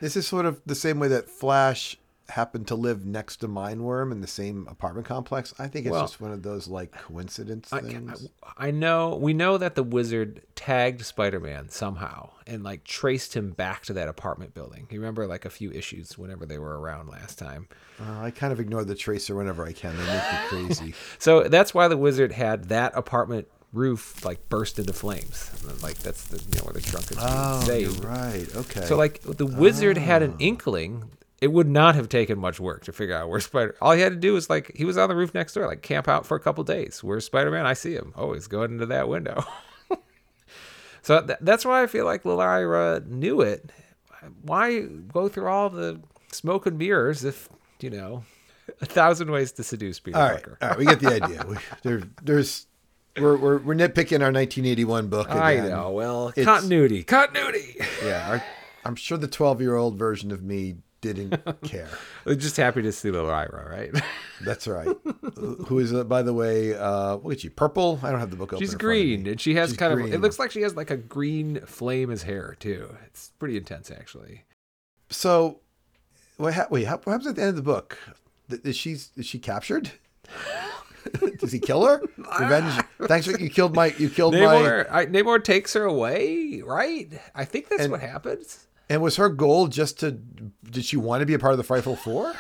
This 0.01 0.17
is 0.17 0.27
sort 0.27 0.47
of 0.47 0.61
the 0.67 0.75
same 0.75 0.99
way 0.99 1.09
that 1.09 1.29
Flash 1.31 1.97
happened 2.29 2.67
to 2.69 2.75
live 2.75 3.05
next 3.05 3.39
to 3.39 3.49
Mindworm 3.49 4.13
in 4.13 4.21
the 4.21 4.27
same 4.27 4.67
apartment 4.69 5.07
complex. 5.07 5.53
I 5.59 5.69
think 5.69 5.87
it's 5.87 5.93
well, 5.93 6.03
just 6.03 6.21
one 6.21 6.33
of 6.33 6.43
those 6.43 6.69
like 6.69 6.93
coincidence 6.93 7.69
things. 7.69 8.29
I, 8.43 8.69
I, 8.69 8.71
know 8.71 9.17
we 9.17 9.35
know 9.35 9.59
that 9.59 9.75
the 9.75 9.83
wizard 9.83 10.43
tagged 10.55 11.05
Spider-Man 11.05 11.69
somehow 11.69 12.31
and 12.47 12.63
like 12.63 12.85
traced 12.85 13.35
him 13.35 13.51
back 13.51 13.85
to 13.87 13.93
that 13.95 14.09
apartment 14.09 14.55
building. 14.55 14.87
You 14.91 15.01
remember 15.01 15.27
like 15.27 15.45
a 15.45 15.51
few 15.51 15.71
issues 15.73 16.17
whenever 16.17 16.47
they 16.47 16.59
were 16.59 16.81
around 16.81 17.09
last 17.09 17.39
time. 17.39 17.69
Uh, 18.01 18.21
I 18.21 18.31
kind 18.31 18.53
of 18.53 18.61
ignore 18.61 18.85
the 18.85 18.95
tracer 18.95 19.35
whenever 19.35 19.67
I 19.67 19.73
can. 19.73 19.97
They 19.97 20.07
make 20.07 20.33
me 20.33 20.39
crazy. 20.49 20.95
so 21.19 21.45
that's 21.45 21.75
why 21.75 21.89
the 21.89 21.97
wizard 21.97 22.33
had 22.33 22.69
that 22.69 22.93
apartment 22.97 23.49
roof 23.73 24.25
like 24.25 24.49
burst 24.49 24.79
into 24.79 24.93
flames. 24.93 25.51
Like 25.83 25.99
that's 25.99 26.27
the 26.27 26.39
you 26.39 26.59
know 26.59 26.65
where 26.65 26.75
the 26.75 26.81
drunken 26.81 27.17
oh, 27.21 27.63
saved. 27.65 28.05
right. 28.05 28.47
Okay. 28.55 28.85
So 28.85 28.97
like 28.97 29.21
the 29.23 29.47
wizard 29.47 29.99
oh. 29.99 30.01
had 30.01 30.23
an 30.23 30.33
oh. 30.33 30.41
inkling 30.41 31.11
it 31.43 31.53
would 31.53 31.69
not 31.69 31.97
have 31.97 32.09
taken 32.09 32.39
much 32.39 32.61
work 32.61 32.85
to 32.85 32.93
figure 32.93 33.17
out 33.17 33.29
where 33.29 33.41
Spider. 33.41 33.75
All 33.83 33.93
he 33.93 34.01
had 34.01 34.13
to 34.13 34.19
do 34.19 34.33
was 34.33 34.49
like 34.49 34.71
he 34.77 34.85
was 34.85 34.97
on 34.97 35.09
the 35.09 35.17
roof 35.17 35.35
next 35.35 35.55
door, 35.55 35.67
like 35.67 35.83
camp 35.83 36.07
out 36.09 36.25
for 36.25 36.37
a 36.37 36.41
couple 36.41 36.63
days. 36.63 37.03
Where's 37.03 37.27
Spider 37.27 37.51
Man? 37.51 37.67
I 37.67 37.75
see 37.75 37.95
him. 37.95 38.15
Oh, 38.17 38.33
he's 38.33 38.47
going 38.47 38.71
into 38.71 38.87
that 38.87 39.09
window. 39.09 39.45
so 41.03 41.21
th- 41.21 41.39
that's 41.41 41.65
why 41.65 41.83
I 41.83 41.89
feel 41.89 42.05
like 42.05 42.23
Llyra 42.23 43.05
knew 43.09 43.41
it. 43.41 43.73
Why 44.43 44.83
go 44.83 45.29
through 45.29 45.49
all 45.49 45.69
the 45.69 46.01
smoke 46.31 46.65
and 46.67 46.79
mirrors 46.79 47.25
if 47.25 47.49
you 47.81 47.91
know 47.91 48.23
a 48.81 48.87
thousand 48.87 49.33
ways 49.33 49.51
to 49.53 49.65
seduce 49.65 49.99
Peter 49.99 50.17
all 50.17 50.29
Parker? 50.29 50.59
All 50.63 50.69
right, 50.69 50.79
we 50.79 50.87
get 50.87 51.01
the 51.01 51.25
idea. 51.25 51.45
we, 51.49 51.57
there, 51.83 52.03
there's 52.23 52.69
we're, 53.19 53.37
we're, 53.37 53.59
we're 53.59 53.75
nitpicking 53.75 54.23
our 54.23 54.31
1981 54.31 55.09
book. 55.09 55.27
Again. 55.29 55.43
I 55.43 55.57
know. 55.57 55.91
Well, 55.91 56.33
it's, 56.37 56.47
continuity, 56.47 57.03
continuity. 57.03 57.79
Yeah, 58.05 58.31
our, 58.31 58.45
I'm 58.85 58.95
sure 58.95 59.19
the 59.19 59.27
12 59.27 59.61
year 59.61 59.75
old 59.75 59.99
version 59.99 60.31
of 60.31 60.45
me 60.45 60.77
didn't 61.03 61.37
care. 61.63 61.89
Just 62.27 62.57
happy 62.57 62.81
to 62.81 62.93
see 62.93 63.11
Llyra, 63.11 63.69
right? 63.69 64.03
That's 64.41 64.67
right. 64.67 64.89
Who 65.67 65.79
is, 65.79 65.93
uh, 65.93 66.05
by 66.05 66.23
the 66.23 66.33
way, 66.33 66.75
uh, 66.75 67.17
what 67.17 67.35
is 67.37 67.43
she? 67.43 67.51
Purple? 67.51 68.01
I 68.03 68.11
don't 68.11 68.21
have 68.21 68.31
the 68.31 68.37
book 68.37 68.55
open. 68.55 68.67
She's 68.67 68.75
green, 68.75 69.27
and 69.27 69.39
she 69.39 69.55
has 69.57 69.71
She's 69.71 69.77
kind 69.79 69.93
green. 69.93 70.07
of. 70.09 70.15
It 70.15 70.21
looks 70.21 70.39
like 70.39 70.51
she 70.51 70.63
has 70.63 70.75
like 70.75 70.91
a 70.91 70.97
green 70.97 71.61
flame 71.67 72.11
as 72.11 72.23
hair 72.23 72.57
too. 72.59 72.97
It's 73.07 73.33
pretty 73.39 73.59
intense, 73.59 73.91
actually. 73.91 74.45
So, 75.11 75.61
wait, 76.39 76.57
wait, 76.71 76.87
what 76.89 77.05
happens 77.07 77.27
at 77.27 77.37
the 77.37 77.43
end 77.43 77.51
of 77.51 77.57
the 77.57 77.63
book? 77.63 77.99
Is 78.49 78.77
she 78.77 78.93
is 78.93 79.11
she 79.23 79.39
captured? 79.39 79.91
Does 81.39 81.51
he 81.53 81.59
kill 81.59 81.85
her? 81.85 82.01
Revenge. 82.41 82.85
Thanks 83.03 83.27
for 83.27 83.39
you 83.39 83.51
killed 83.51 83.75
my 83.75 83.87
you 83.99 84.09
killed 84.09 84.35
Namor, 84.35 84.89
my. 84.89 85.01
I, 85.01 85.07
Namor 85.07 85.43
takes 85.43 85.75
her 85.75 85.85
away, 85.85 86.63
right? 86.65 87.09
I 87.35 87.45
think 87.45 87.69
that's 87.69 87.83
and, 87.83 87.93
what 87.93 88.01
happens. 88.01 88.69
And 88.93 89.01
was 89.01 89.17
her 89.17 89.31
goal 89.31 89.69
just 89.69 90.01
to? 90.01 90.11
Did 90.11 90.85
she 90.85 90.99
want 90.99 91.23
to 91.23 91.27
be 91.27 91.33
a 91.33 91.39
part 91.39 91.53
of 91.53 91.57
the 91.57 91.65
Frightful 91.65 91.97
Four? 91.97 92.35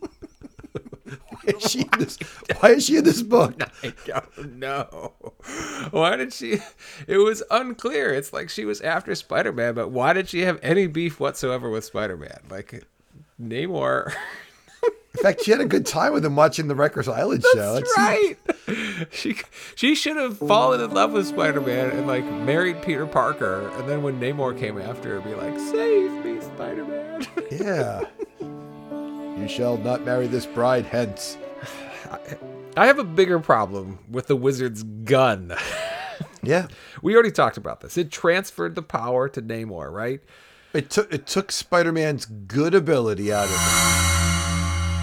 Why 0.00 1.52
is 1.54 1.70
she 1.70 1.82
in 1.82 1.88
this? 2.00 2.18
Why 2.58 2.70
is 2.70 2.84
she 2.84 2.96
in 2.96 3.04
this 3.04 3.22
book? 3.22 3.62
I 3.84 4.22
don't 4.34 4.58
know. 4.58 5.12
Why 5.92 6.16
did 6.16 6.32
she? 6.32 6.58
It 7.06 7.18
was 7.18 7.44
unclear. 7.52 8.12
It's 8.12 8.32
like 8.32 8.50
she 8.50 8.64
was 8.64 8.80
after 8.80 9.14
Spider 9.14 9.52
Man, 9.52 9.74
but 9.74 9.90
why 9.90 10.14
did 10.14 10.28
she 10.28 10.40
have 10.40 10.58
any 10.64 10.88
beef 10.88 11.20
whatsoever 11.20 11.70
with 11.70 11.84
Spider 11.84 12.16
Man? 12.16 12.40
Like, 12.50 12.84
Namor. 13.40 14.12
In 15.18 15.22
fact, 15.24 15.42
she 15.42 15.50
had 15.50 15.60
a 15.60 15.66
good 15.66 15.84
time 15.84 16.12
with 16.12 16.24
him 16.24 16.36
watching 16.36 16.68
the 16.68 16.74
Rikers 16.74 17.12
Island 17.12 17.44
show. 17.52 17.74
That's 17.74 17.96
right. 17.96 18.36
She 19.12 19.36
she 19.76 19.94
should 19.94 20.16
have 20.16 20.38
fallen 20.38 20.80
in 20.80 20.90
love 20.90 21.12
with 21.12 21.26
Spider 21.26 21.60
Man 21.60 21.90
and 21.90 22.06
like 22.06 22.24
married 22.24 22.82
Peter 22.82 23.06
Parker, 23.06 23.68
and 23.76 23.88
then 23.88 24.02
when 24.02 24.20
Namor 24.20 24.58
came 24.58 24.76
after 24.78 25.14
her, 25.14 25.20
be 25.20 25.34
like, 25.34 25.56
"Save 25.58 26.24
me, 26.24 26.40
Spider 26.40 26.84
Man." 26.84 27.26
Yeah. 27.50 28.02
You 28.40 29.46
shall 29.48 29.78
not 29.78 30.04
marry 30.04 30.26
this 30.26 30.46
bride 30.46 30.84
hence. 30.84 31.38
I 32.76 32.86
have 32.86 32.98
a 32.98 33.04
bigger 33.04 33.38
problem 33.38 34.00
with 34.10 34.26
the 34.26 34.36
wizard's 34.36 34.82
gun. 34.82 35.54
Yeah. 36.42 36.68
we 37.02 37.14
already 37.14 37.32
talked 37.32 37.56
about 37.56 37.80
this. 37.80 37.96
It 37.98 38.10
transferred 38.12 38.74
the 38.74 38.82
power 38.82 39.28
to 39.28 39.42
Namor, 39.42 39.92
right? 39.92 40.20
It 40.72 40.88
took 40.90 41.12
it 41.12 41.26
took 41.26 41.50
Spider-Man's 41.50 42.26
good 42.26 42.74
ability 42.74 43.32
out 43.32 43.44
of 43.46 43.50
him 43.50 44.17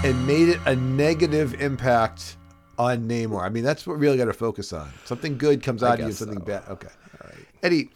and 0.06 0.28
made 0.28 0.50
it 0.50 0.60
a 0.68 0.76
negative 0.76 1.60
impact 1.60 2.38
on 2.78 3.08
Namor. 3.10 3.42
I 3.42 3.50
mean, 3.50 3.64
that's 3.64 3.88
what 3.88 3.98
we 3.98 4.06
really 4.06 4.20
got 4.20 4.26
to 4.26 4.34
focus 4.34 4.72
on. 4.72 4.88
Something 5.04 5.36
good 5.36 5.64
comes 5.64 5.82
out 5.82 6.00
of 6.00 6.06
you, 6.06 6.12
something 6.12 6.38
so. 6.38 6.46
bad. 6.46 6.64
Okay. 6.70 6.90
All 7.24 7.28
right. 7.28 7.46
Eddie, 7.64 7.90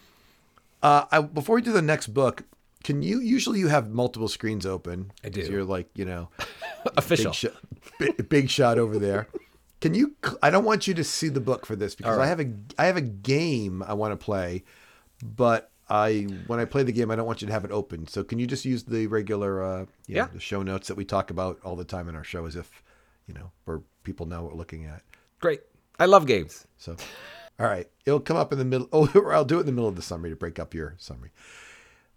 uh, 0.82 1.06
I, 1.12 1.22
before 1.22 1.54
we 1.54 1.62
do 1.62 1.72
the 1.72 1.84
next 1.84 2.08
book, 2.08 2.46
can 2.84 3.04
you 3.04 3.20
usually 3.20 3.60
you 3.60 3.68
have 3.68 3.92
multiple 3.92 4.28
screens 4.28 4.66
open? 4.66 5.12
I 5.24 5.30
do. 5.30 5.42
You're 5.42 5.64
like, 5.64 5.88
you 5.94 6.06
know, 6.06 6.30
Official. 6.98 7.30
big 7.30 7.36
shot, 7.36 7.54
big, 8.00 8.30
big 8.30 8.50
shot 8.50 8.80
over 8.80 8.98
there. 8.98 9.28
Can 9.80 9.94
you? 9.94 10.16
I 10.42 10.50
don't 10.50 10.66
want 10.66 10.88
you 10.88 10.96
to 10.96 11.04
see 11.04 11.30
the 11.30 11.40
book 11.40 11.68
for 11.68 11.76
this 11.76 11.94
because 11.94 12.18
right. 12.18 12.24
I 12.24 12.28
have 12.28 12.40
a 12.40 12.52
I 12.80 12.86
have 12.86 12.98
a 12.98 13.02
game 13.02 13.84
I 13.84 13.94
want 13.94 14.14
to 14.14 14.18
play, 14.18 14.64
but 15.24 15.70
I 15.90 16.22
when 16.48 16.60
I 16.60 16.66
play 16.66 16.84
the 16.84 16.92
game 16.92 17.10
I 17.12 17.16
don't 17.16 17.26
want 17.26 17.42
you 17.42 17.48
to 17.48 17.54
have 17.54 17.66
it 17.66 17.72
open. 17.72 18.08
So 18.08 18.24
can 18.24 18.40
you 18.40 18.46
just 18.48 18.66
use 18.66 18.84
the 18.84 19.08
regular 19.08 19.64
uh, 19.64 19.78
know, 19.82 19.88
Yeah. 20.08 20.28
the 20.32 20.40
show 20.40 20.62
notes 20.64 20.88
that 20.88 20.96
we 20.96 21.06
talk 21.06 21.30
about 21.32 21.60
all 21.64 21.76
the 21.76 21.84
time 21.86 22.08
in 22.10 22.16
our 22.16 22.24
show 22.24 22.46
as 22.46 22.56
if 22.56 22.84
you 23.28 23.34
know 23.34 23.52
where 23.66 23.82
people 24.04 24.26
know 24.26 24.44
what 24.44 24.52
we're 24.54 24.58
looking 24.58 24.86
at. 24.86 25.02
Great. 25.40 25.62
I 26.00 26.06
love 26.06 26.26
games. 26.26 26.66
So, 26.78 26.96
all 27.60 27.68
right, 27.68 27.88
it'll 28.06 28.20
come 28.20 28.38
up 28.38 28.52
in 28.54 28.60
the 28.60 28.66
middle. 28.66 28.88
Oh, 28.94 29.10
or 29.16 29.34
I'll 29.34 29.46
do 29.46 29.58
it 29.58 29.62
in 29.62 29.66
the 29.66 29.72
middle 29.72 29.90
of 29.90 29.96
the 29.96 30.02
summary 30.02 30.30
to 30.30 30.36
break 30.36 30.60
up 30.60 30.74
your 30.74 30.96
summary. 30.98 31.32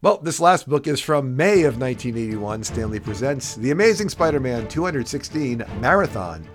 Well, 0.03 0.19
this 0.19 0.41
last 0.41 0.69
book 0.69 0.87
is 0.89 1.01
from 1.01 1.37
May 1.37 1.63
of 1.63 1.79
1981. 1.81 2.65
Stan 2.65 2.91
Lee 2.91 2.99
presents 2.99 3.55
The 3.55 3.71
Amazing 3.71 4.09
Spider-Man 4.09 4.67
216 4.69 5.65
Marathon. 5.81 6.49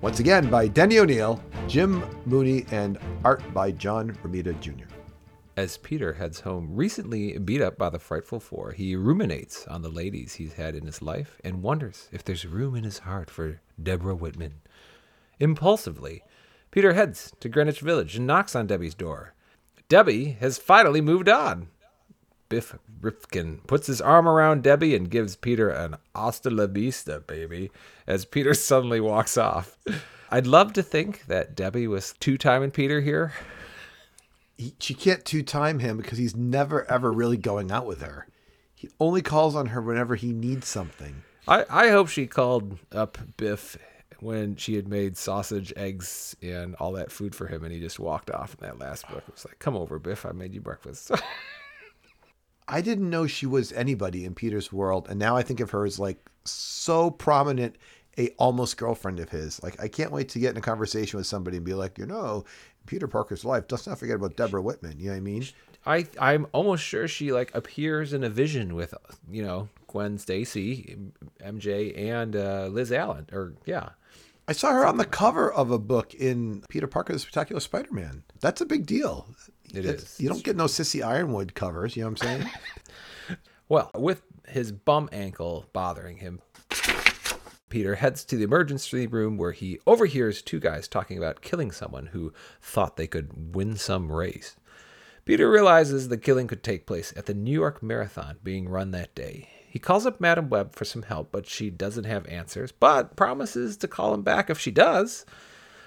Once 0.00 0.20
again 0.20 0.48
by 0.48 0.68
Denny 0.68 0.98
O'Neil, 0.98 1.42
Jim 1.66 2.02
Mooney, 2.24 2.64
and 2.70 2.98
art 3.24 3.42
by 3.52 3.70
John 3.72 4.12
Romita 4.22 4.58
Jr. 4.60 4.84
As 5.58 5.76
Peter 5.76 6.12
heads 6.12 6.42
home, 6.42 6.76
recently 6.76 7.36
beat 7.36 7.60
up 7.60 7.76
by 7.76 7.90
the 7.90 7.98
Frightful 7.98 8.38
Four, 8.38 8.70
he 8.70 8.94
ruminates 8.94 9.66
on 9.66 9.82
the 9.82 9.88
ladies 9.88 10.34
he's 10.34 10.52
had 10.52 10.76
in 10.76 10.86
his 10.86 11.02
life 11.02 11.40
and 11.42 11.64
wonders 11.64 12.08
if 12.12 12.22
there's 12.22 12.46
room 12.46 12.76
in 12.76 12.84
his 12.84 13.00
heart 13.00 13.28
for 13.28 13.60
Deborah 13.82 14.14
Whitman. 14.14 14.60
Impulsively, 15.40 16.22
Peter 16.70 16.92
heads 16.92 17.32
to 17.40 17.48
Greenwich 17.48 17.80
Village 17.80 18.14
and 18.14 18.24
knocks 18.24 18.54
on 18.54 18.68
Debbie's 18.68 18.94
door. 18.94 19.34
Debbie 19.88 20.36
has 20.38 20.58
finally 20.58 21.00
moved 21.00 21.28
on. 21.28 21.70
Biff 22.48 22.78
Rifkin 23.00 23.60
puts 23.66 23.88
his 23.88 24.00
arm 24.00 24.28
around 24.28 24.62
Debbie 24.62 24.94
and 24.94 25.10
gives 25.10 25.34
Peter 25.34 25.70
an 25.70 25.96
hasta 26.14 26.50
la 26.50 26.68
vista, 26.68 27.18
baby, 27.18 27.72
as 28.06 28.24
Peter 28.24 28.54
suddenly 28.54 29.00
walks 29.00 29.36
off. 29.36 29.76
I'd 30.30 30.46
love 30.46 30.72
to 30.74 30.84
think 30.84 31.26
that 31.26 31.56
Debbie 31.56 31.88
was 31.88 32.14
two 32.20 32.38
timing 32.38 32.70
Peter 32.70 33.00
here. 33.00 33.32
He, 34.58 34.74
she 34.78 34.92
can't 34.92 35.24
two-time 35.24 35.78
him 35.78 35.96
because 35.96 36.18
he's 36.18 36.36
never 36.36 36.84
ever 36.90 37.10
really 37.10 37.38
going 37.38 37.70
out 37.70 37.86
with 37.86 38.02
her. 38.02 38.26
He 38.74 38.90
only 39.00 39.22
calls 39.22 39.54
on 39.56 39.66
her 39.66 39.80
whenever 39.80 40.14
he 40.14 40.32
needs 40.32 40.68
something. 40.68 41.22
I, 41.48 41.64
I 41.70 41.88
hope 41.88 42.08
she 42.08 42.26
called 42.26 42.78
up 42.92 43.18
Biff 43.38 43.78
when 44.20 44.56
she 44.56 44.74
had 44.74 44.88
made 44.88 45.16
sausage, 45.16 45.72
eggs, 45.76 46.36
and 46.42 46.74
all 46.76 46.92
that 46.92 47.10
food 47.10 47.34
for 47.34 47.46
him, 47.46 47.64
and 47.64 47.72
he 47.72 47.80
just 47.80 47.98
walked 47.98 48.30
off 48.30 48.54
in 48.54 48.66
that 48.66 48.78
last 48.78 49.08
book. 49.08 49.22
It 49.26 49.34
was 49.34 49.44
like, 49.44 49.58
come 49.58 49.76
over, 49.76 49.98
Biff, 49.98 50.26
I 50.26 50.32
made 50.32 50.54
you 50.54 50.60
breakfast. 50.60 51.10
I 52.68 52.80
didn't 52.82 53.08
know 53.08 53.26
she 53.26 53.46
was 53.46 53.72
anybody 53.72 54.24
in 54.24 54.34
Peter's 54.34 54.72
world, 54.72 55.06
and 55.08 55.18
now 55.18 55.36
I 55.36 55.42
think 55.42 55.60
of 55.60 55.70
her 55.70 55.86
as 55.86 55.98
like 55.98 56.18
so 56.44 57.10
prominent, 57.10 57.76
a 58.18 58.28
almost 58.38 58.76
girlfriend 58.76 59.20
of 59.20 59.30
his. 59.30 59.62
Like 59.62 59.80
I 59.80 59.88
can't 59.88 60.12
wait 60.12 60.28
to 60.30 60.38
get 60.38 60.50
in 60.50 60.58
a 60.58 60.62
conversation 60.62 61.16
with 61.16 61.26
somebody 61.26 61.56
and 61.56 61.64
be 61.64 61.74
like, 61.74 61.96
you 61.96 62.06
know, 62.06 62.44
Peter 62.88 63.06
Parker's 63.06 63.44
life. 63.44 63.64
Let's 63.70 63.86
not 63.86 63.98
forget 63.98 64.16
about 64.16 64.36
Deborah 64.36 64.62
Whitman. 64.62 64.98
You 64.98 65.06
know 65.06 65.12
what 65.12 65.18
I 65.18 65.20
mean? 65.20 65.46
I 65.86 66.06
I'm 66.20 66.46
almost 66.52 66.82
sure 66.82 67.06
she 67.06 67.32
like 67.32 67.54
appears 67.54 68.12
in 68.12 68.24
a 68.24 68.28
vision 68.28 68.74
with 68.74 68.92
you 69.30 69.42
know 69.42 69.68
Gwen 69.86 70.18
Stacy, 70.18 70.96
MJ, 71.40 71.96
and 71.96 72.34
uh, 72.34 72.66
Liz 72.66 72.90
Allen. 72.90 73.26
Or 73.32 73.54
yeah, 73.64 73.90
I 74.48 74.52
saw 74.52 74.72
her 74.72 74.84
on 74.86 74.96
the 74.96 75.04
cover 75.04 75.52
of 75.52 75.70
a 75.70 75.78
book 75.78 76.14
in 76.14 76.64
Peter 76.68 76.86
Parker's 76.88 77.22
Spectacular 77.22 77.60
Spider-Man. 77.60 78.24
That's 78.40 78.60
a 78.60 78.66
big 78.66 78.86
deal. 78.86 79.28
It 79.72 79.84
is. 79.84 80.18
You 80.18 80.28
don't 80.28 80.42
get 80.42 80.56
no 80.56 80.66
Cissy 80.66 81.02
Ironwood 81.02 81.54
covers. 81.54 81.94
You 81.94 82.02
know 82.02 82.10
what 82.10 82.22
I'm 82.24 82.40
saying? 82.40 82.50
Well, 83.70 83.90
with 83.94 84.22
his 84.48 84.72
bum 84.72 85.10
ankle 85.12 85.66
bothering 85.74 86.16
him, 86.16 86.40
Peter 87.68 87.96
heads 87.96 88.24
to 88.24 88.36
the 88.36 88.44
emergency 88.44 89.06
room 89.06 89.36
where 89.36 89.52
he 89.52 89.78
overhears 89.86 90.42
two 90.42 90.60
guys 90.60 90.88
talking 90.88 91.18
about 91.18 91.42
killing 91.42 91.70
someone 91.70 92.06
who 92.06 92.32
thought 92.60 92.96
they 92.96 93.06
could 93.06 93.54
win 93.54 93.76
some 93.76 94.10
race. 94.10 94.56
Peter 95.24 95.50
realizes 95.50 96.08
the 96.08 96.16
killing 96.16 96.46
could 96.46 96.62
take 96.62 96.86
place 96.86 97.12
at 97.16 97.26
the 97.26 97.34
New 97.34 97.52
York 97.52 97.82
Marathon 97.82 98.38
being 98.42 98.68
run 98.68 98.92
that 98.92 99.14
day. 99.14 99.48
He 99.68 99.78
calls 99.78 100.06
up 100.06 100.20
Madam 100.20 100.48
Web 100.48 100.74
for 100.74 100.86
some 100.86 101.02
help, 101.02 101.30
but 101.30 101.46
she 101.46 101.68
doesn't 101.68 102.04
have 102.04 102.26
answers, 102.26 102.72
but 102.72 103.14
promises 103.14 103.76
to 103.76 103.88
call 103.88 104.14
him 104.14 104.22
back 104.22 104.48
if 104.48 104.58
she 104.58 104.70
does. 104.70 105.26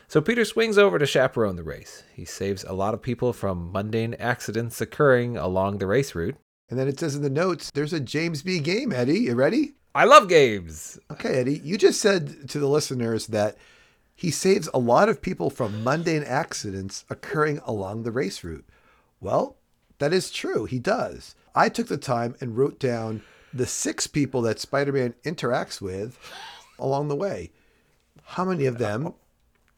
So 0.07 0.21
Peter 0.21 0.45
swings 0.45 0.77
over 0.77 0.99
to 0.99 1.05
chaperone 1.07 1.55
the 1.55 1.63
race. 1.63 2.03
He 2.13 2.25
saves 2.25 2.63
a 2.63 2.73
lot 2.73 2.93
of 2.93 3.01
people 3.01 3.33
from 3.33 3.71
mundane 3.71 4.13
accidents 4.15 4.79
occurring 4.81 5.37
along 5.37 5.77
the 5.79 5.87
race 5.87 6.13
route. 6.13 6.35
and 6.69 6.77
then 6.77 6.87
it 6.87 6.99
says 6.99 7.15
in 7.15 7.23
the 7.23 7.29
notes, 7.29 7.71
there's 7.73 7.93
a 7.93 7.99
James 7.99 8.43
B. 8.43 8.59
game. 8.59 8.93
Eddie, 8.93 9.21
you 9.21 9.33
ready? 9.35 9.73
I 9.93 10.05
love 10.05 10.29
games. 10.29 10.97
Okay, 11.11 11.41
Eddie, 11.41 11.59
you 11.59 11.77
just 11.77 11.99
said 11.99 12.47
to 12.49 12.59
the 12.59 12.67
listeners 12.67 13.27
that 13.27 13.57
he 14.15 14.31
saves 14.31 14.69
a 14.73 14.79
lot 14.79 15.09
of 15.09 15.21
people 15.21 15.49
from 15.49 15.83
mundane 15.83 16.23
accidents 16.23 17.03
occurring 17.09 17.59
along 17.65 18.03
the 18.03 18.11
race 18.11 18.41
route. 18.41 18.65
Well, 19.19 19.57
that 19.99 20.13
is 20.13 20.31
true. 20.31 20.63
He 20.63 20.79
does. 20.79 21.35
I 21.53 21.67
took 21.67 21.87
the 21.87 21.97
time 21.97 22.35
and 22.39 22.55
wrote 22.55 22.79
down 22.79 23.21
the 23.53 23.65
six 23.65 24.07
people 24.07 24.41
that 24.43 24.59
Spider 24.59 24.93
Man 24.93 25.13
interacts 25.25 25.81
with 25.81 26.17
along 26.79 27.09
the 27.09 27.15
way. 27.15 27.51
How 28.23 28.45
many 28.45 28.67
of 28.67 28.77
them 28.77 29.13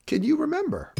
can 0.05 0.21
you 0.21 0.37
remember? 0.37 0.93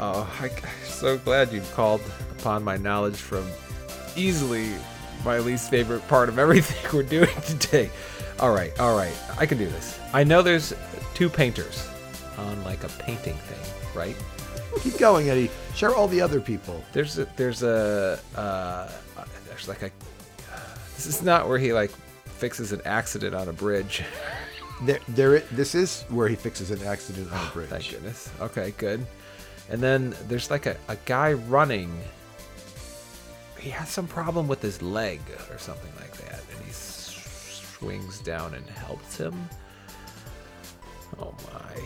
Oh, 0.00 0.26
I, 0.40 0.46
am 0.46 0.52
so 0.84 1.18
glad 1.18 1.52
you 1.52 1.60
called 1.74 2.00
upon 2.38 2.64
my 2.64 2.78
knowledge 2.78 3.16
from 3.16 3.46
easily 4.16 4.70
my 5.24 5.38
least 5.38 5.70
favorite 5.70 6.06
part 6.08 6.28
of 6.28 6.38
everything 6.38 6.90
we're 6.92 7.02
doing 7.02 7.40
today. 7.46 7.90
All 8.40 8.54
right, 8.54 8.78
all 8.80 8.96
right, 8.96 9.14
I 9.38 9.46
can 9.46 9.58
do 9.58 9.66
this. 9.66 10.00
I 10.12 10.24
know 10.24 10.42
there's 10.42 10.74
two 11.14 11.28
painters 11.28 11.88
on 12.38 12.62
like 12.64 12.82
a 12.84 12.88
painting 12.88 13.34
thing, 13.34 13.74
right? 13.94 14.16
Keep 14.80 14.98
going, 14.98 15.28
Eddie. 15.30 15.50
Share 15.74 15.94
all 15.94 16.08
the 16.08 16.20
other 16.20 16.40
people. 16.40 16.82
There's 16.92 17.18
a, 17.18 17.26
there's 17.36 17.62
a 17.62 18.18
uh, 18.36 18.90
there's 19.46 19.68
like 19.68 19.82
a 19.82 19.90
this 20.96 21.06
is 21.06 21.22
not 21.22 21.48
where 21.48 21.58
he 21.58 21.72
like 21.72 21.90
fixes 22.24 22.72
an 22.72 22.80
accident 22.84 23.34
on 23.34 23.48
a 23.48 23.52
bridge. 23.52 24.02
There, 24.82 24.98
there. 25.06 25.38
This 25.52 25.76
is 25.76 26.02
where 26.08 26.26
he 26.26 26.34
fixes 26.34 26.72
an 26.72 26.82
accident 26.82 27.32
on 27.32 27.46
a 27.46 27.50
bridge. 27.52 27.68
Thank 27.68 27.90
goodness. 27.90 28.28
Okay, 28.40 28.74
good. 28.78 29.06
And 29.70 29.80
then 29.80 30.12
there's 30.26 30.50
like 30.50 30.66
a, 30.66 30.76
a 30.88 30.96
guy 31.04 31.34
running. 31.34 31.96
He 33.62 33.70
has 33.70 33.88
some 33.88 34.08
problem 34.08 34.48
with 34.48 34.60
his 34.60 34.82
leg 34.82 35.20
or 35.50 35.56
something 35.58 35.92
like 36.00 36.16
that, 36.26 36.40
and 36.54 36.64
he 36.64 36.72
swings 36.72 38.18
down 38.18 38.54
and 38.54 38.68
helps 38.68 39.16
him. 39.16 39.48
Oh 41.20 41.32
my. 41.52 41.82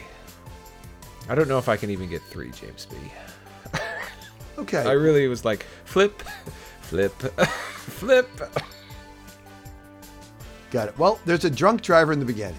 I 1.29 1.35
don't 1.35 1.49
know 1.49 1.59
if 1.59 1.69
I 1.69 1.77
can 1.77 1.91
even 1.91 2.09
get 2.09 2.23
three, 2.23 2.51
James 2.51 2.87
B. 2.87 2.97
Okay. 4.59 4.79
I 4.79 4.93
really 4.93 5.29
was 5.29 5.45
like, 5.45 5.67
flip, 5.85 6.23
flip, 6.81 7.13
flip. 7.21 8.27
Got 10.71 10.89
it. 10.89 10.99
Well, 10.99 11.21
there's 11.27 11.45
a 11.45 11.51
drunk 11.51 11.83
driver 11.83 12.11
in 12.11 12.21
the 12.21 12.25
beginning. 12.25 12.57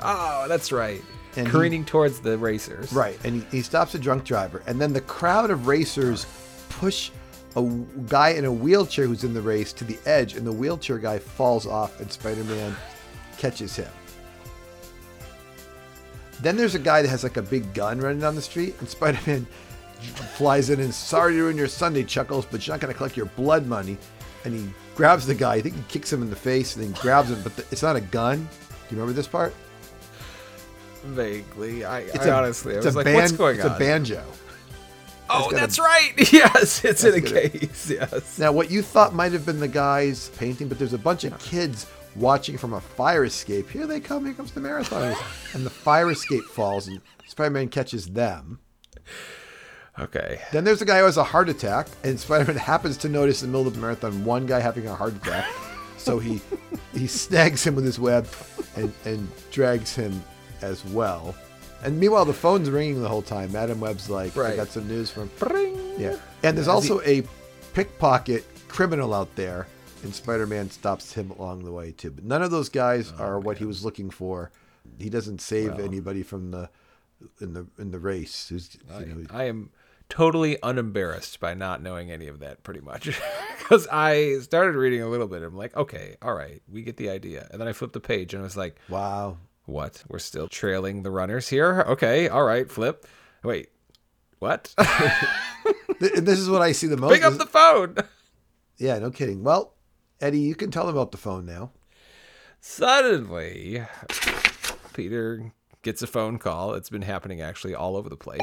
Oh, 0.00 0.46
that's 0.48 0.72
right. 0.72 1.02
And 1.36 1.46
he- 1.46 1.52
Careening 1.52 1.84
towards 1.84 2.20
the 2.20 2.38
racers. 2.38 2.90
Right. 2.90 3.22
And 3.22 3.42
he, 3.50 3.58
he 3.58 3.62
stops 3.62 3.94
a 3.94 3.98
drunk 3.98 4.24
driver. 4.24 4.62
And 4.66 4.80
then 4.80 4.94
the 4.94 5.02
crowd 5.02 5.50
of 5.50 5.66
racers 5.66 6.24
push 6.70 7.10
a 7.56 7.62
guy 8.06 8.30
in 8.30 8.44
a 8.44 8.52
wheelchair 8.52 9.06
who's 9.06 9.24
in 9.24 9.34
the 9.34 9.40
race 9.40 9.72
to 9.74 9.84
the 9.84 9.98
edge. 10.06 10.34
And 10.34 10.46
the 10.46 10.52
wheelchair 10.52 10.98
guy 10.98 11.18
falls 11.18 11.66
off. 11.66 12.00
And 12.00 12.10
Spider 12.12 12.44
Man 12.44 12.76
catches 13.38 13.74
him. 13.76 13.88
Then 16.40 16.56
there's 16.56 16.74
a 16.74 16.78
guy 16.78 17.02
that 17.02 17.08
has 17.08 17.22
like 17.22 17.38
a 17.38 17.42
big 17.42 17.72
gun 17.72 17.98
running 17.98 18.20
down 18.20 18.34
the 18.34 18.42
street, 18.42 18.74
and 18.80 18.88
Spider 18.88 19.18
Man 19.26 19.46
flies 20.36 20.68
in 20.70 20.80
and 20.80 20.94
sorry 20.94 21.32
to 21.34 21.42
ruin 21.42 21.56
your 21.56 21.66
Sunday, 21.66 22.04
Chuckles, 22.04 22.44
but 22.44 22.66
you're 22.66 22.74
not 22.74 22.80
going 22.80 22.92
to 22.92 22.96
collect 22.96 23.16
your 23.16 23.26
blood 23.26 23.66
money. 23.66 23.96
And 24.44 24.54
he 24.54 24.68
grabs 24.94 25.26
the 25.26 25.34
guy. 25.34 25.54
I 25.54 25.60
think 25.62 25.74
he 25.76 25.82
kicks 25.88 26.12
him 26.12 26.22
in 26.22 26.30
the 26.30 26.36
face 26.36 26.76
and 26.76 26.84
then 26.84 26.92
grabs 27.00 27.30
him, 27.30 27.40
but 27.42 27.56
the, 27.56 27.64
it's 27.72 27.82
not 27.82 27.96
a 27.96 28.00
gun. 28.00 28.38
Do 28.38 28.94
you 28.94 29.00
remember 29.00 29.12
this 29.14 29.26
part? 29.26 29.54
Vaguely, 31.04 31.84
I, 31.84 32.00
It's 32.00 32.18
I 32.26 32.28
a, 32.28 32.34
honestly, 32.34 32.74
I 32.74 32.76
was 32.76 32.86
a 32.86 32.92
like, 32.92 33.04
ban- 33.06 33.14
what's 33.14 33.32
going 33.32 33.56
it's 33.56 33.64
on? 33.64 33.76
a 33.76 33.78
banjo. 33.78 34.24
Oh, 35.30 35.42
got 35.50 35.52
a- 35.52 35.56
that's 35.56 35.78
right. 35.78 36.12
Yes, 36.32 36.84
it's 36.84 37.04
in 37.04 37.14
a 37.14 37.16
a- 37.16 37.20
case. 37.50 37.90
Yes. 37.90 38.38
Now, 38.38 38.52
what 38.52 38.70
you 38.70 38.82
thought 38.82 39.14
might 39.14 39.32
have 39.32 39.44
been 39.46 39.60
the 39.60 39.68
guy's 39.68 40.28
painting, 40.30 40.68
but 40.68 40.78
there's 40.78 40.92
a 40.92 40.98
bunch 40.98 41.24
of 41.24 41.38
kids 41.38 41.86
watching 42.14 42.56
from 42.58 42.72
a 42.74 42.80
fire 42.80 43.24
escape. 43.24 43.68
Here 43.70 43.86
they 43.86 44.00
come. 44.00 44.24
Here 44.24 44.34
comes 44.34 44.52
the 44.52 44.60
marathoners. 44.60 45.16
and 45.54 45.64
the 45.66 45.70
fire 45.70 46.10
escape 46.10 46.44
falls, 46.44 46.88
and 46.88 47.00
Spider-Man 47.26 47.68
catches 47.68 48.06
them. 48.06 48.60
Okay. 49.98 50.40
Then 50.52 50.64
there's 50.64 50.82
a 50.82 50.84
guy 50.84 50.98
who 50.98 51.04
has 51.06 51.16
a 51.16 51.24
heart 51.24 51.48
attack, 51.48 51.88
and 52.04 52.18
Spider-Man 52.20 52.56
happens 52.72 52.96
to 52.98 53.08
notice 53.08 53.42
in 53.42 53.48
the 53.50 53.58
middle 53.58 53.68
of 53.68 53.74
the 53.74 53.80
marathon 53.80 54.24
one 54.24 54.46
guy 54.46 54.60
having 54.60 54.86
a 54.86 54.94
heart 54.94 55.14
attack. 55.16 55.46
So 55.96 56.18
he 56.18 56.40
he 56.92 57.06
snags 57.06 57.66
him 57.66 57.74
with 57.74 57.84
his 57.84 57.98
web 57.98 58.28
and, 58.76 58.92
and 59.04 59.28
drags 59.50 59.94
him 59.94 60.22
as 60.62 60.84
well. 60.84 61.34
And 61.86 62.00
meanwhile, 62.00 62.24
the 62.24 62.34
phone's 62.34 62.68
ringing 62.68 63.00
the 63.00 63.08
whole 63.08 63.22
time. 63.22 63.52
Madam 63.52 63.78
Web's 63.78 64.10
like, 64.10 64.36
I 64.36 64.56
got 64.56 64.66
some 64.66 64.88
news 64.88 65.08
from 65.08 65.30
Bring. 65.38 65.78
yeah. 65.96 66.16
And 66.42 66.56
there's 66.56 66.66
also 66.66 67.00
a 67.02 67.22
pickpocket 67.74 68.44
criminal 68.66 69.14
out 69.14 69.32
there, 69.36 69.68
and 70.02 70.12
Spider 70.12 70.48
Man 70.48 70.68
stops 70.68 71.12
him 71.12 71.30
along 71.30 71.64
the 71.64 71.70
way, 71.70 71.92
too. 71.92 72.10
But 72.10 72.24
none 72.24 72.42
of 72.42 72.50
those 72.50 72.68
guys 72.68 73.12
oh, 73.16 73.22
are 73.22 73.38
what 73.38 73.58
he 73.58 73.64
was 73.64 73.84
looking 73.84 74.10
for. 74.10 74.50
He 74.98 75.08
doesn't 75.08 75.40
save 75.40 75.78
anybody 75.78 76.24
from 76.24 76.50
the 76.50 76.68
in 77.40 77.52
the 77.52 77.68
in 77.78 77.92
the 77.92 78.00
race. 78.00 78.50
You 78.50 79.06
know, 79.06 79.24
I 79.30 79.44
am 79.44 79.70
totally 80.08 80.58
unembarrassed 80.64 81.38
by 81.38 81.54
not 81.54 81.82
knowing 81.82 82.10
any 82.10 82.26
of 82.26 82.40
that 82.40 82.62
pretty 82.62 82.80
much 82.80 83.06
because 83.58 83.88
i 83.88 84.38
started 84.38 84.76
reading 84.76 85.02
a 85.02 85.08
little 85.08 85.26
bit 85.26 85.42
i'm 85.42 85.56
like 85.56 85.76
okay 85.76 86.14
all 86.22 86.32
right 86.32 86.62
we 86.70 86.82
get 86.82 86.96
the 86.96 87.10
idea 87.10 87.48
and 87.50 87.60
then 87.60 87.66
i 87.66 87.72
flipped 87.72 87.92
the 87.92 87.98
page 87.98 88.32
and 88.32 88.40
i 88.40 88.44
was 88.44 88.56
like 88.56 88.78
wow. 88.88 89.36
What 89.66 90.04
we're 90.08 90.18
still 90.20 90.48
trailing 90.48 91.02
the 91.02 91.10
runners 91.10 91.48
here 91.48 91.84
okay 91.88 92.28
all 92.28 92.44
right 92.44 92.70
flip 92.70 93.06
wait 93.42 93.68
what 94.38 94.72
and 94.78 96.26
this 96.26 96.38
is 96.38 96.48
what 96.48 96.62
I 96.62 96.72
see 96.72 96.86
the 96.86 96.96
most. 96.96 97.12
pick 97.12 97.24
up 97.24 97.36
the 97.36 97.46
phone 97.46 97.96
yeah, 98.78 98.98
no 98.98 99.10
kidding. 99.10 99.42
Well, 99.42 99.72
Eddie, 100.20 100.40
you 100.40 100.54
can 100.54 100.70
tell 100.70 100.86
them 100.86 100.94
about 100.94 101.10
the 101.10 101.18
phone 101.18 101.46
now. 101.46 101.72
suddenly 102.60 103.82
peter 104.92 105.52
gets 105.82 106.02
a 106.02 106.06
phone 106.06 106.38
call 106.38 106.74
it's 106.74 106.90
been 106.90 107.02
happening 107.02 107.40
actually 107.40 107.74
all 107.74 107.96
over 107.96 108.08
the 108.08 108.16
place 108.16 108.40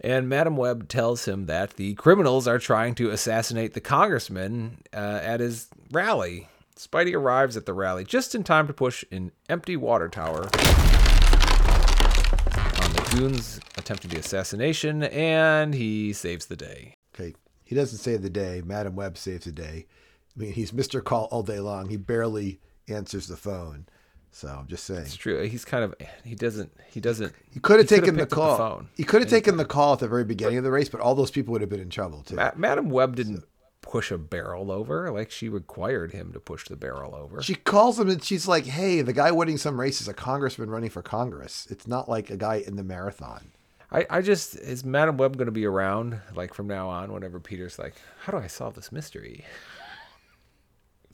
and 0.00 0.28
Madam 0.28 0.56
Web 0.56 0.88
tells 0.88 1.24
him 1.26 1.46
that 1.46 1.74
the 1.76 1.94
criminals 1.94 2.46
are 2.46 2.58
trying 2.58 2.94
to 2.96 3.08
assassinate 3.10 3.72
the 3.72 3.80
congressman 3.80 4.82
uh, 4.92 5.20
at 5.22 5.40
his 5.40 5.68
rally. 5.92 6.46
Spidey 6.76 7.14
arrives 7.14 7.56
at 7.56 7.66
the 7.66 7.72
rally 7.72 8.04
just 8.04 8.34
in 8.34 8.42
time 8.44 8.66
to 8.66 8.72
push 8.72 9.04
an 9.12 9.30
empty 9.48 9.76
water 9.76 10.08
tower 10.08 10.42
on 10.42 10.50
the 12.92 13.08
goons 13.16 13.60
attempting 13.78 14.10
the 14.10 14.18
assassination, 14.18 15.02
and 15.04 15.74
he 15.74 16.12
saves 16.12 16.46
the 16.46 16.56
day. 16.56 16.94
Okay. 17.14 17.34
He 17.64 17.74
doesn't 17.74 17.98
save 17.98 18.22
the 18.22 18.30
day. 18.30 18.62
Madam 18.64 18.96
Web 18.96 19.16
saves 19.16 19.44
the 19.44 19.52
day. 19.52 19.86
I 20.36 20.40
mean, 20.40 20.52
he's 20.52 20.72
Mr. 20.72 21.02
Call 21.02 21.24
all 21.30 21.42
day 21.42 21.60
long. 21.60 21.88
He 21.88 21.96
barely 21.96 22.60
answers 22.88 23.28
the 23.28 23.36
phone. 23.36 23.86
So 24.32 24.48
I'm 24.48 24.66
just 24.66 24.84
saying. 24.84 25.02
It's 25.02 25.14
true. 25.14 25.46
He's 25.46 25.64
kind 25.64 25.84
of 25.84 25.94
he 26.24 26.34
doesn't 26.34 26.72
he 26.90 26.98
doesn't. 27.00 27.32
He 27.52 27.60
could 27.60 27.78
have 27.78 27.88
taken 27.88 28.16
the 28.16 28.26
call. 28.26 28.56
phone. 28.56 28.88
He 28.96 29.04
could 29.04 29.22
have 29.22 29.30
taken 29.30 29.56
the 29.58 29.64
call 29.64 29.92
at 29.92 30.00
the 30.00 30.08
very 30.08 30.24
beginning 30.24 30.58
of 30.58 30.64
the 30.64 30.72
race, 30.72 30.88
but 30.88 31.00
all 31.00 31.14
those 31.14 31.30
people 31.30 31.52
would 31.52 31.60
have 31.60 31.70
been 31.70 31.78
in 31.78 31.88
trouble 31.88 32.22
too. 32.24 32.34
Ma- 32.34 32.50
Madam 32.56 32.90
Web 32.90 33.14
didn't 33.14 33.44
push 33.84 34.10
a 34.10 34.16
barrel 34.16 34.72
over 34.72 35.10
like 35.10 35.30
she 35.30 35.48
required 35.48 36.12
him 36.12 36.32
to 36.32 36.40
push 36.40 36.66
the 36.66 36.76
barrel 36.76 37.14
over. 37.14 37.42
She 37.42 37.54
calls 37.54 38.00
him 38.00 38.08
and 38.08 38.24
she's 38.24 38.48
like, 38.48 38.64
"Hey, 38.64 39.02
the 39.02 39.12
guy 39.12 39.30
winning 39.30 39.58
some 39.58 39.78
race 39.78 40.00
is 40.00 40.08
a 40.08 40.14
congressman 40.14 40.70
running 40.70 40.90
for 40.90 41.02
Congress. 41.02 41.68
It's 41.70 41.86
not 41.86 42.08
like 42.08 42.30
a 42.30 42.36
guy 42.36 42.56
in 42.56 42.76
the 42.76 42.82
marathon." 42.82 43.52
I, 43.92 44.06
I 44.10 44.22
just 44.22 44.56
is 44.56 44.84
Madam 44.84 45.18
Web 45.18 45.36
going 45.36 45.46
to 45.46 45.52
be 45.52 45.66
around 45.66 46.20
like 46.34 46.54
from 46.54 46.66
now 46.66 46.88
on 46.88 47.12
whenever 47.12 47.38
Peter's 47.38 47.78
like, 47.78 47.94
how 48.22 48.32
do 48.32 48.38
I 48.38 48.48
solve 48.48 48.74
this 48.74 48.90
mystery? 48.90 49.44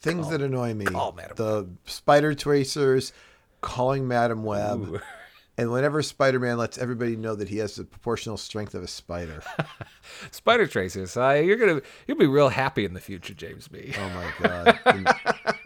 Things 0.01 0.31
that 0.31 0.41
annoy 0.41 0.73
me: 0.73 0.87
call 0.87 1.13
Madam 1.13 1.37
the 1.37 1.69
spider 1.85 2.35
tracers 2.35 3.13
calling 3.61 4.09
Madam 4.09 4.45
Web. 4.45 5.03
and 5.61 5.71
whenever 5.71 6.03
Spider-Man 6.03 6.57
lets 6.57 6.79
everybody 6.79 7.17
know 7.17 7.35
that 7.35 7.51
he 7.51 7.59
has 7.59 7.77
the 7.77 7.85
proportional 7.85 8.39
strength 8.39 8.75
of 8.75 8.83
a 8.83 8.87
spider. 8.87 9.43
Spider 10.31 10.67
tracers. 10.67 11.19
Uh, 11.19 11.43
you're 11.45 11.59
gonna 11.59 11.83
you'll 12.07 12.17
be 12.17 12.27
real 12.27 12.49
happy 12.49 12.87
in 12.87 12.95
the 12.95 13.01
future, 13.01 13.35
James 13.35 13.69
B. 13.69 13.93
Oh 13.99 14.09
my 14.09 14.33
god! 14.43 14.79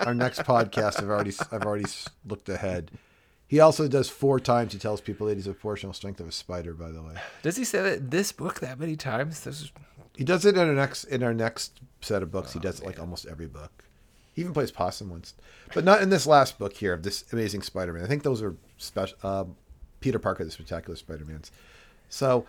Our 0.01 0.13
next 0.13 0.41
podcast, 0.41 1.01
I've 1.01 1.09
already 1.09 1.33
I've 1.53 1.63
already 1.63 1.85
looked 2.27 2.49
ahead. 2.49 2.91
He 3.47 3.61
also 3.61 3.87
does 3.87 4.09
four 4.09 4.41
times. 4.41 4.73
He 4.73 4.81
tells 4.81 5.01
people 5.01 5.29
that 5.29 5.37
he's 5.37 5.47
a 5.47 5.53
proportional 5.53 5.93
strength 5.93 6.19
of 6.19 6.27
a 6.27 6.33
spider. 6.33 6.75
By 6.75 6.91
the 6.91 7.01
way. 7.01 7.15
Does 7.43 7.57
he 7.57 7.63
say 7.63 7.81
that 7.83 8.11
this 8.11 8.33
book 8.33 8.59
that 8.59 8.81
many 8.81 8.97
times? 8.97 9.45
This 9.45 9.71
He 10.17 10.25
does 10.25 10.45
it 10.45 10.57
in 10.57 10.69
our 10.69 10.75
next 10.75 11.05
in 11.05 11.23
our 11.23 11.35
next 11.35 11.79
set 12.01 12.21
of 12.21 12.33
books. 12.33 12.51
Oh, 12.51 12.59
he 12.59 12.59
does 12.59 12.81
it 12.81 12.87
like 12.87 12.99
almost 12.99 13.27
every 13.27 13.47
book. 13.47 13.85
He 14.33 14.43
even 14.43 14.53
plays 14.53 14.73
possum 14.73 15.11
once, 15.11 15.35
but 15.73 15.85
not 15.85 16.03
in 16.03 16.11
this 16.11 16.27
last 16.27 16.59
book 16.59 16.73
here 16.73 16.93
of 16.93 17.05
this 17.05 17.25
Amazing 17.33 17.63
Spider-Man. 17.63 18.03
I 18.03 18.09
think 18.09 18.25
those 18.25 18.43
are 18.43 18.57
special. 18.79 19.17
Uh, 19.23 19.45
Peter 20.05 20.19
Parker, 20.19 20.45
the 20.45 20.51
Spectacular 20.51 20.97
Spider-Man's. 20.97 21.51
So, 22.11 22.45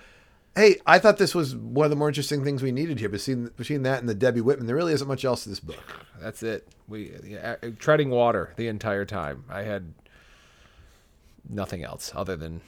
hey, 0.57 0.75
I 0.85 0.99
thought 0.99 1.17
this 1.17 1.33
was 1.33 1.55
one 1.55 1.85
of 1.85 1.89
the 1.89 1.95
more 1.95 2.09
interesting 2.09 2.43
things 2.43 2.61
we 2.61 2.73
needed 2.73 2.99
here. 2.99 3.07
Between 3.07 3.45
between 3.55 3.83
that 3.83 3.99
and 4.01 4.09
the 4.09 4.13
Debbie 4.13 4.41
Whitman, 4.41 4.67
there 4.67 4.75
really 4.75 4.91
isn't 4.91 5.07
much 5.07 5.23
else 5.23 5.43
to 5.43 5.49
this 5.49 5.61
book. 5.61 6.05
that's 6.19 6.43
it. 6.43 6.67
We 6.89 7.13
yeah, 7.23 7.55
uh, 7.63 7.69
treading 7.79 8.09
water 8.09 8.51
the 8.57 8.67
entire 8.67 9.05
time. 9.05 9.45
I 9.49 9.61
had 9.61 9.93
nothing 11.47 11.81
else 11.81 12.11
other 12.13 12.35
than. 12.35 12.59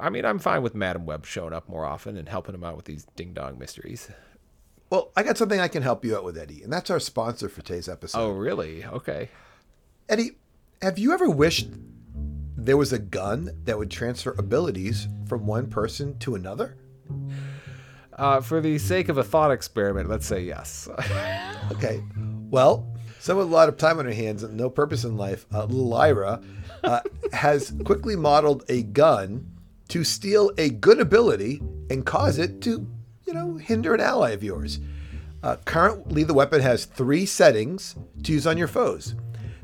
I 0.00 0.10
mean, 0.10 0.24
I'm 0.24 0.40
fine 0.40 0.62
with 0.62 0.74
Madam 0.74 1.06
Web 1.06 1.24
showing 1.24 1.52
up 1.52 1.68
more 1.68 1.84
often 1.84 2.16
and 2.16 2.28
helping 2.28 2.56
him 2.56 2.64
out 2.64 2.74
with 2.74 2.86
these 2.86 3.06
ding 3.14 3.34
dong 3.34 3.56
mysteries. 3.56 4.10
Well, 4.90 5.12
I 5.16 5.22
got 5.22 5.38
something 5.38 5.60
I 5.60 5.68
can 5.68 5.84
help 5.84 6.04
you 6.04 6.16
out 6.16 6.24
with, 6.24 6.36
Eddie, 6.36 6.64
and 6.64 6.72
that's 6.72 6.90
our 6.90 6.98
sponsor 6.98 7.48
for 7.48 7.62
today's 7.62 7.88
episode. 7.88 8.18
Oh, 8.18 8.30
really? 8.30 8.84
Okay. 8.84 9.28
Eddie, 10.08 10.32
have 10.82 10.98
you 10.98 11.12
ever 11.12 11.30
wished 11.30 11.68
there 12.58 12.76
was 12.76 12.92
a 12.92 12.98
gun 12.98 13.50
that 13.64 13.78
would 13.78 13.90
transfer 13.90 14.34
abilities 14.36 15.06
from 15.26 15.46
one 15.46 15.68
person 15.68 16.18
to 16.18 16.34
another? 16.34 16.76
Uh, 18.14 18.40
for 18.40 18.60
the 18.60 18.76
sake 18.78 19.08
of 19.08 19.16
a 19.16 19.22
thought 19.22 19.52
experiment, 19.52 20.08
let's 20.08 20.26
say 20.26 20.42
yes. 20.42 20.88
Okay. 21.70 22.02
Well, 22.50 22.90
someone 23.20 23.44
with 23.44 23.52
a 23.52 23.54
lot 23.54 23.68
of 23.68 23.76
time 23.76 23.98
on 23.98 24.06
her 24.06 24.12
hands 24.12 24.42
and 24.42 24.56
no 24.56 24.70
purpose 24.70 25.04
in 25.04 25.18
life, 25.18 25.44
uh, 25.52 25.66
Llyra, 25.66 26.42
uh, 26.82 27.00
has 27.32 27.74
quickly 27.84 28.16
modeled 28.16 28.64
a 28.70 28.84
gun 28.84 29.46
to 29.88 30.02
steal 30.02 30.50
a 30.56 30.70
good 30.70 30.98
ability 30.98 31.60
and 31.90 32.06
cause 32.06 32.38
it 32.38 32.62
to, 32.62 32.90
you 33.26 33.34
know, 33.34 33.56
hinder 33.56 33.94
an 33.94 34.00
ally 34.00 34.30
of 34.30 34.42
yours. 34.42 34.80
Uh, 35.42 35.56
currently, 35.66 36.24
the 36.24 36.34
weapon 36.34 36.62
has 36.62 36.86
three 36.86 37.26
settings 37.26 37.94
to 38.22 38.32
use 38.32 38.46
on 38.46 38.56
your 38.56 38.66
foes. 38.66 39.14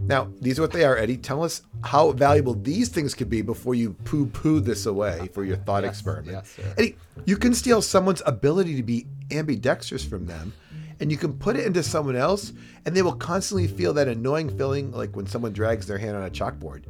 Now, 0.07 0.31
these 0.41 0.59
are 0.59 0.63
what 0.63 0.73
they 0.73 0.85
are, 0.85 0.99
Eddie. 0.99 1.17
Tell 1.17 1.43
us 1.43 1.63
how 1.83 2.13
valuable 2.13 2.55
these 2.55 2.91
things 2.91 3.15
could 3.15 3.31
be 3.31 3.41
before 3.41 3.75
you 3.75 3.95
poo 4.05 4.27
poo 4.27 4.61
this 4.61 4.85
away 4.87 5.29
for 5.33 5.45
your 5.45 5.57
thought 5.57 5.85
experiment. 5.85 6.45
yes. 6.45 6.59
Eddie, 6.77 6.97
you 7.25 7.37
can 7.37 7.55
steal 7.55 7.81
someone's 7.81 8.23
ability 8.27 8.77
to 8.77 8.83
be 8.83 9.07
ambidextrous 9.31 10.05
from 10.05 10.27
them, 10.27 10.53
and 11.01 11.11
you 11.11 11.17
can 11.17 11.33
put 11.33 11.57
it 11.57 11.67
into 11.67 11.83
someone 11.83 12.17
else, 12.17 12.53
and 12.85 12.95
they 12.95 13.01
will 13.01 13.17
constantly 13.17 13.67
feel 13.67 13.95
that 13.95 14.07
annoying 14.07 14.55
feeling 14.59 14.93
like 14.93 15.17
when 15.17 15.27
someone 15.27 15.53
drags 15.53 15.87
their 15.87 15.99
hand 15.99 16.17
on 16.17 16.25
a 16.25 16.31
chalkboard. 16.31 16.85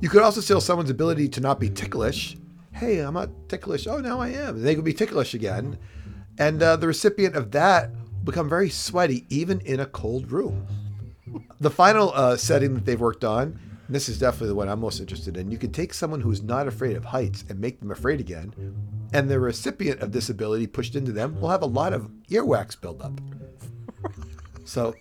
You 0.00 0.08
could 0.08 0.22
also 0.22 0.40
steal 0.40 0.60
someone's 0.60 0.90
ability 0.90 1.28
to 1.28 1.40
not 1.40 1.60
be 1.60 1.70
ticklish. 1.70 2.36
Hey, 2.72 2.98
I'm 2.98 3.14
not 3.14 3.30
ticklish. 3.48 3.86
Oh, 3.86 3.98
now 3.98 4.20
I 4.20 4.28
am. 4.28 4.56
And 4.56 4.64
they 4.64 4.74
could 4.74 4.84
be 4.84 4.94
ticklish 4.94 5.34
again. 5.34 5.78
And 6.38 6.62
uh, 6.62 6.76
the 6.76 6.86
recipient 6.86 7.36
of 7.36 7.50
that 7.52 7.90
become 8.24 8.48
very 8.48 8.70
sweaty, 8.70 9.26
even 9.28 9.60
in 9.60 9.80
a 9.80 9.86
cold 9.86 10.32
room. 10.32 10.66
The 11.60 11.70
final 11.70 12.12
uh, 12.14 12.36
setting 12.36 12.74
that 12.74 12.84
they've 12.84 13.00
worked 13.00 13.24
on, 13.24 13.58
and 13.86 13.94
this 13.94 14.08
is 14.08 14.18
definitely 14.18 14.48
the 14.48 14.54
one 14.54 14.68
I'm 14.68 14.80
most 14.80 15.00
interested 15.00 15.36
in. 15.36 15.50
You 15.50 15.58
could 15.58 15.74
take 15.74 15.92
someone 15.92 16.20
who's 16.20 16.42
not 16.42 16.66
afraid 16.68 16.96
of 16.96 17.04
heights 17.04 17.44
and 17.48 17.60
make 17.60 17.80
them 17.80 17.90
afraid 17.90 18.20
again, 18.20 18.54
and 19.12 19.28
the 19.28 19.40
recipient 19.40 20.00
of 20.00 20.12
this 20.12 20.30
ability 20.30 20.66
pushed 20.66 20.96
into 20.96 21.12
them 21.12 21.40
will 21.40 21.48
have 21.50 21.62
a 21.62 21.66
lot 21.66 21.92
of 21.92 22.10
earwax 22.28 22.80
buildup. 22.80 23.20
So, 24.66 24.94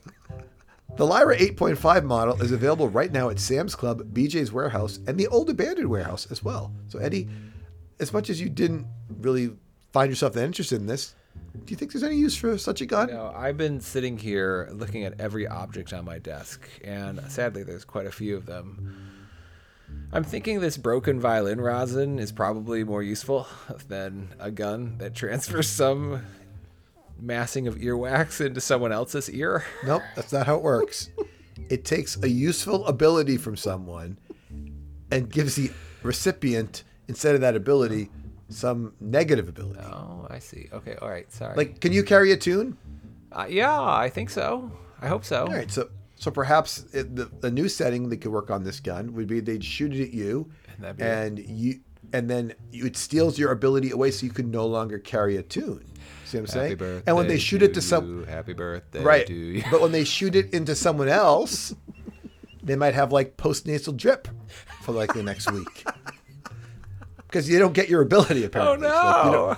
the 0.97 1.05
Llyra 1.05 1.37
8.5 1.37 2.03
model 2.03 2.41
is 2.41 2.51
available 2.51 2.89
right 2.89 3.11
now 3.11 3.29
at 3.29 3.39
Sam's 3.39 3.75
Club, 3.75 4.01
BJ's 4.13 4.51
Warehouse, 4.51 4.99
and 5.05 5.15
the 5.15 5.27
old 5.27 5.47
abandoned 5.47 5.89
warehouse 5.89 6.27
as 6.31 6.43
well. 6.43 6.73
So, 6.87 6.97
Eddie, 6.97 7.29
as 7.99 8.11
much 8.11 8.31
as 8.31 8.41
you 8.41 8.49
didn't 8.49 8.87
really 9.19 9.51
find 9.93 10.09
yourself 10.09 10.33
that 10.33 10.43
interested 10.43 10.81
in 10.81 10.87
this, 10.87 11.13
Do 11.53 11.71
you 11.71 11.75
think 11.75 11.91
there's 11.91 12.03
any 12.03 12.15
use 12.15 12.35
for 12.35 12.57
such 12.57 12.81
a 12.81 12.85
gun? 12.85 13.09
You 13.09 13.15
know, 13.15 13.33
I've 13.35 13.57
been 13.57 13.79
sitting 13.79 14.17
here 14.17 14.69
looking 14.71 15.03
at 15.03 15.19
every 15.19 15.47
object 15.47 15.93
on 15.93 16.05
my 16.05 16.19
desk, 16.19 16.67
and 16.83 17.19
sadly, 17.29 17.63
there's 17.63 17.85
quite 17.85 18.05
a 18.05 18.11
few 18.11 18.35
of 18.37 18.45
them. 18.45 18.95
I'm 20.11 20.23
thinking 20.23 20.59
this 20.59 20.77
broken 20.77 21.19
violin 21.19 21.61
rosin 21.61 22.19
is 22.19 22.31
probably 22.31 22.83
more 22.83 23.03
useful 23.03 23.47
than 23.87 24.29
a 24.39 24.51
gun 24.51 24.97
that 24.99 25.15
transfers 25.15 25.67
some 25.67 26.23
massing 27.19 27.67
of 27.67 27.75
earwax 27.75 28.43
into 28.43 28.61
someone 28.61 28.91
else's 28.91 29.29
ear. 29.29 29.65
Nope, 29.85 30.03
that's 30.15 30.31
not 30.31 30.45
how 30.45 30.55
it 30.55 30.63
works. 30.63 31.09
it 31.69 31.85
takes 31.85 32.21
a 32.23 32.29
useful 32.29 32.85
ability 32.85 33.37
from 33.37 33.55
someone 33.55 34.17
and 35.11 35.29
gives 35.29 35.55
the 35.55 35.71
recipient, 36.03 36.83
instead 37.07 37.35
of 37.35 37.41
that 37.41 37.55
ability, 37.55 38.09
some 38.49 38.93
negative 38.99 39.47
ability. 39.47 39.79
Oh, 39.81 40.27
I 40.29 40.39
see. 40.39 40.67
Okay, 40.73 40.95
all 41.01 41.09
right. 41.09 41.31
Sorry. 41.31 41.55
Like, 41.55 41.79
can 41.79 41.91
you 41.93 42.03
carry 42.03 42.31
a 42.31 42.37
tune? 42.37 42.77
uh, 43.31 43.45
yeah, 43.49 43.79
I 43.81 44.09
think 44.09 44.29
so. 44.29 44.71
I 45.01 45.07
hope 45.07 45.23
so. 45.23 45.41
All 45.45 45.53
right, 45.53 45.69
so 45.71 45.89
so 46.15 46.31
perhaps 46.31 46.83
it, 46.93 47.15
the 47.15 47.25
the 47.39 47.51
new 47.51 47.69
setting 47.69 48.09
they 48.09 48.17
could 48.17 48.31
work 48.31 48.49
on 48.51 48.63
this 48.63 48.79
gun 48.79 49.13
would 49.13 49.27
be 49.27 49.39
they'd 49.39 49.63
shoot 49.63 49.93
it 49.93 50.03
at 50.03 50.13
you, 50.13 50.49
And 50.81 50.99
and 51.01 51.39
you 51.39 51.79
and 52.11 52.29
then 52.29 52.53
you, 52.71 52.87
it 52.87 52.97
steals 52.97 53.37
your 53.37 53.51
ability 53.51 53.91
away, 53.91 54.11
so 54.11 54.25
you 54.25 54.31
can 54.31 54.49
no 54.51 54.65
longer 54.65 54.97
carry 54.99 55.37
a 55.37 55.43
tune. 55.43 55.85
See 56.25 56.37
what 56.39 56.41
I'm 56.41 56.45
Happy 56.45 56.67
saying? 56.67 56.77
birthday 56.77 57.03
and 57.07 57.15
when 57.15 57.27
they 57.27 57.37
shoot 57.37 57.61
it 57.61 57.73
to 57.75 57.81
some 57.81 58.25
Happy 58.25 58.53
birthday 58.53 59.03
right, 59.03 59.63
but 59.71 59.79
when 59.81 59.91
they 59.91 60.03
shoot 60.03 60.35
it 60.35 60.53
into 60.53 60.75
someone 60.75 61.07
else, 61.07 61.73
they 62.63 62.75
might 62.75 62.93
have 62.95 63.11
like 63.11 63.37
postnasal 63.37 63.95
drip 63.95 64.27
for 64.81 64.91
like 64.91 65.13
the 65.13 65.23
next 65.23 65.51
week. 65.51 65.85
Because 67.29 67.47
you 67.49 67.59
don't 67.59 67.73
get 67.73 67.89
your 67.89 68.01
ability 68.01 68.43
Oh 68.43 68.47
apparently. 68.47 68.87
You 68.87 68.93
no! 68.93 69.55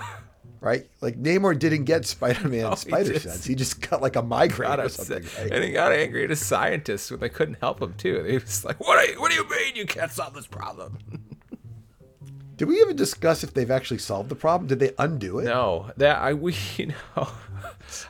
right? 0.60 0.86
Like 1.00 1.20
Namor 1.20 1.58
didn't 1.58 1.84
get 1.84 2.04
Spider-Man 2.06 2.64
oh, 2.66 2.70
he 2.70 2.76
spider 2.76 3.12
just- 3.14 3.24
sense. 3.24 3.44
He 3.46 3.54
just 3.54 3.80
got 3.88 4.02
like 4.02 4.14
a 4.16 4.22
migraine 4.22 4.68
got 4.70 4.80
or 4.80 4.88
something. 4.90 5.24
right? 5.42 5.52
And 5.52 5.64
he 5.64 5.72
got 5.72 5.90
angry 5.92 6.24
at 6.24 6.30
his 6.30 6.44
scientists 6.44 7.10
when 7.10 7.20
they 7.20 7.28
couldn't 7.30 7.56
help 7.60 7.80
him 7.80 7.94
too. 7.94 8.22
He 8.24 8.34
was 8.34 8.64
like, 8.64 8.78
"What? 8.78 8.98
Are 8.98 9.10
you, 9.12 9.20
what 9.20 9.30
do 9.30 9.36
you 9.36 9.48
mean 9.48 9.74
you 9.74 9.86
can't 9.86 10.12
solve 10.12 10.34
this 10.34 10.46
problem?" 10.46 10.98
Did 12.56 12.68
we 12.68 12.80
even 12.80 12.94
discuss 12.96 13.42
if 13.42 13.54
they've 13.54 13.70
actually 13.70 13.98
solved 13.98 14.28
the 14.28 14.36
problem? 14.36 14.68
Did 14.68 14.78
they 14.78 14.92
undo 14.98 15.38
it? 15.40 15.44
No, 15.44 15.90
that 15.96 16.18
I 16.18 16.34
we 16.34 16.54
you 16.76 16.88
know. 17.16 17.28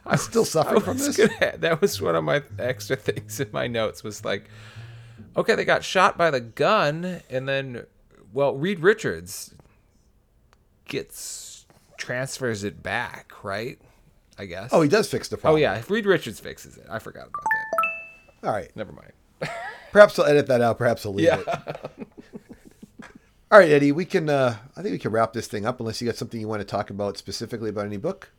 I 0.04 0.16
still 0.16 0.44
suffering 0.44 0.80
from 0.80 0.98
this? 0.98 1.16
gonna- 1.16 1.56
that 1.58 1.80
was 1.80 2.00
one 2.02 2.16
of 2.16 2.24
my 2.24 2.42
extra 2.58 2.96
things 2.96 3.40
in 3.40 3.48
my 3.52 3.66
notes. 3.66 4.02
Was 4.04 4.24
like, 4.24 4.50
okay, 5.36 5.54
they 5.54 5.64
got 5.64 5.84
shot 5.84 6.18
by 6.18 6.30
the 6.30 6.40
gun, 6.40 7.20
and 7.30 7.48
then, 7.48 7.86
well, 8.32 8.54
Reed 8.56 8.80
Richards 8.80 9.54
gets 10.86 11.66
transfers 11.96 12.64
it 12.64 12.82
back, 12.82 13.32
right? 13.42 13.78
I 14.38 14.46
guess. 14.46 14.70
Oh, 14.72 14.82
he 14.82 14.88
does 14.88 15.08
fix 15.10 15.28
the 15.28 15.36
problem. 15.36 15.58
Oh 15.58 15.60
yeah, 15.60 15.82
Reed 15.88 16.06
Richards 16.06 16.40
fixes 16.40 16.76
it, 16.76 16.86
I 16.90 16.98
forgot 16.98 17.28
about 17.28 17.44
that. 17.44 18.48
All 18.48 18.52
right. 18.54 18.70
Never 18.74 18.92
mind. 18.92 19.12
Perhaps 19.92 20.18
I'll 20.18 20.24
edit 20.26 20.46
that 20.48 20.60
out. 20.60 20.78
Perhaps 20.78 21.06
I'll 21.06 21.14
leave 21.14 21.26
Yeah. 21.26 21.40
it. 21.40 21.76
All 23.50 23.58
right, 23.58 23.70
Eddie. 23.70 23.92
We 23.92 24.04
can. 24.06 24.28
Uh, 24.30 24.56
I 24.76 24.82
think 24.82 24.92
we 24.92 24.98
can 24.98 25.12
wrap 25.12 25.32
this 25.34 25.46
thing 25.46 25.66
up. 25.66 25.78
Unless 25.78 26.00
you 26.00 26.06
got 26.08 26.16
something 26.16 26.40
you 26.40 26.48
want 26.48 26.60
to 26.60 26.64
talk 26.66 26.88
about 26.90 27.18
specifically 27.18 27.68
about 27.68 27.84
any 27.84 27.98
book. 27.98 28.32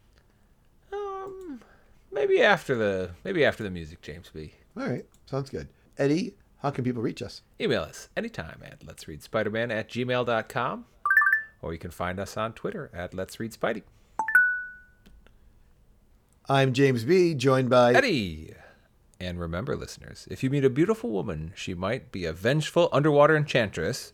Um, 0.92 1.62
maybe 2.12 2.42
after 2.42 2.76
the 2.76 3.12
maybe 3.24 3.46
after 3.46 3.64
the 3.64 3.70
music, 3.70 4.02
James 4.02 4.30
B. 4.34 4.54
All 4.76 4.88
right. 4.88 5.06
Sounds 5.28 5.50
good. 5.52 5.68
Eddie, 6.00 6.34
how 6.64 6.72
can 6.72 6.84
people 6.84 7.02
reach 7.02 7.22
us? 7.22 7.42
Email 7.60 7.82
us 7.82 8.10
anytime 8.16 8.62
at 8.64 8.86
let's 8.88 9.08
read 9.08 9.22
Spider-Man 9.22 9.70
at 9.70 9.90
gmail.com 9.90 10.86
or 11.62 11.74
you 11.74 11.80
can 11.80 11.92
find 11.92 12.20
us 12.20 12.38
on 12.38 12.54
Twitter 12.54 12.90
at 12.94 13.14
let's 13.14 13.40
read 13.40 13.52
Spidey. 13.52 13.84
I'm 16.50 16.74
James 16.74 17.04
B. 17.04 17.36
Joined 17.36 17.70
by 17.70 17.94
Eddie. 17.94 18.54
And 19.20 19.40
remember, 19.40 19.76
listeners, 19.76 20.28
if 20.32 20.44
you 20.44 20.50
meet 20.50 20.66
a 20.66 20.70
beautiful 20.70 21.10
woman, 21.10 21.54
she 21.56 21.74
might 21.74 22.12
be 22.12 22.26
a 22.26 22.34
vengeful 22.34 22.90
underwater 22.92 23.36
enchantress. 23.38 24.14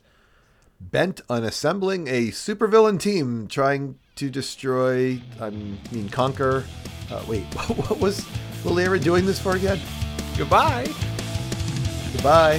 bent 0.79 1.21
on 1.29 1.43
assembling 1.43 2.07
a 2.07 2.27
supervillain 2.29 2.99
team 2.99 3.47
trying 3.47 3.97
to 4.15 4.29
destroy. 4.29 5.21
I 5.39 5.49
mean, 5.49 6.09
conquer. 6.09 6.63
Uh, 7.11 7.23
wait, 7.27 7.43
what 7.89 7.99
was 7.99 8.21
Valera 8.63 8.99
doing 8.99 9.25
this 9.25 9.39
for 9.39 9.55
again? 9.55 9.79
Goodbye. 10.37 10.87
Goodbye. 12.19 12.57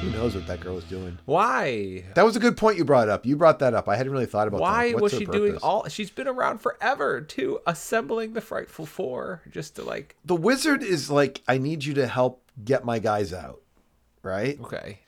Who 0.00 0.10
knows 0.10 0.36
what 0.36 0.46
that 0.46 0.60
girl 0.60 0.78
is 0.78 0.84
doing? 0.84 1.18
Why? 1.24 2.04
That 2.14 2.24
was 2.24 2.36
a 2.36 2.38
good 2.38 2.56
point 2.56 2.78
you 2.78 2.84
brought 2.84 3.08
up. 3.08 3.26
You 3.26 3.36
brought 3.36 3.58
that 3.58 3.74
up. 3.74 3.88
I 3.88 3.96
hadn't 3.96 4.12
really 4.12 4.26
thought 4.26 4.46
about 4.46 4.60
Why. 4.60 4.94
Was 4.94 5.12
she 5.12 5.24
doing 5.26 5.56
all? 5.56 5.88
She's 5.88 6.10
been 6.10 6.28
around 6.28 6.58
forever, 6.58 7.20
too, 7.20 7.58
assembling 7.66 8.34
the 8.34 8.40
Frightful 8.40 8.86
Four 8.86 9.42
just 9.50 9.74
to 9.74 9.82
like. 9.82 10.14
The 10.24 10.36
wizard 10.36 10.84
is 10.84 11.10
like, 11.10 11.42
I 11.48 11.58
need 11.58 11.84
you 11.84 11.94
to 11.94 12.06
help 12.06 12.44
get 12.64 12.84
my 12.84 13.00
guys 13.00 13.32
out, 13.32 13.61
right? 14.22 14.58
Okay. 14.60 14.98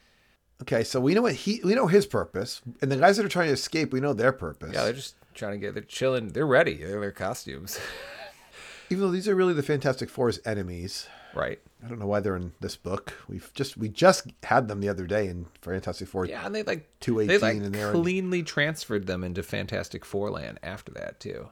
Okay, 0.62 0.84
so 0.84 1.00
we 1.00 1.14
know 1.14 1.22
what 1.22 1.34
he, 1.34 1.60
we 1.64 1.74
know 1.74 1.88
his 1.88 2.06
purpose, 2.06 2.62
and 2.80 2.90
the 2.90 2.96
guys 2.96 3.16
that 3.16 3.26
are 3.26 3.28
trying 3.28 3.48
to 3.48 3.52
escape, 3.52 3.92
we 3.92 4.00
know 4.00 4.12
their 4.12 4.32
purpose. 4.32 4.70
Yeah, 4.72 4.84
they're 4.84 4.92
just 4.92 5.16
trying 5.34 5.52
to 5.52 5.58
get. 5.58 5.74
They're 5.74 5.82
chilling. 5.82 6.28
They're 6.28 6.46
ready. 6.46 6.76
They're 6.76 7.00
their 7.00 7.10
costumes. 7.12 7.78
Even 8.90 9.02
though 9.04 9.10
these 9.10 9.28
are 9.28 9.34
really 9.34 9.54
the 9.54 9.62
Fantastic 9.62 10.08
Four's 10.10 10.38
enemies, 10.44 11.08
right. 11.34 11.58
I 11.84 11.88
don't 11.88 11.98
know 11.98 12.06
why 12.06 12.20
they're 12.20 12.36
in 12.36 12.52
this 12.60 12.76
book. 12.76 13.14
We've 13.28 13.50
just 13.54 13.76
we 13.76 13.88
just 13.88 14.28
had 14.44 14.68
them 14.68 14.80
the 14.80 14.88
other 14.88 15.06
day 15.06 15.26
in 15.26 15.46
Fantastic 15.62 16.06
Four. 16.08 16.26
Yeah, 16.26 16.46
and 16.46 16.54
they 16.54 16.62
like 16.62 16.88
218 17.00 17.26
they 17.28 17.38
like 17.46 17.56
and 17.64 17.74
they're 17.74 17.92
in- 17.92 18.02
cleanly 18.02 18.42
transferred 18.42 19.06
them 19.06 19.24
into 19.24 19.42
Fantastic 19.42 20.04
Four 20.04 20.30
land 20.30 20.60
after 20.62 20.92
that 20.92 21.18
too. 21.18 21.48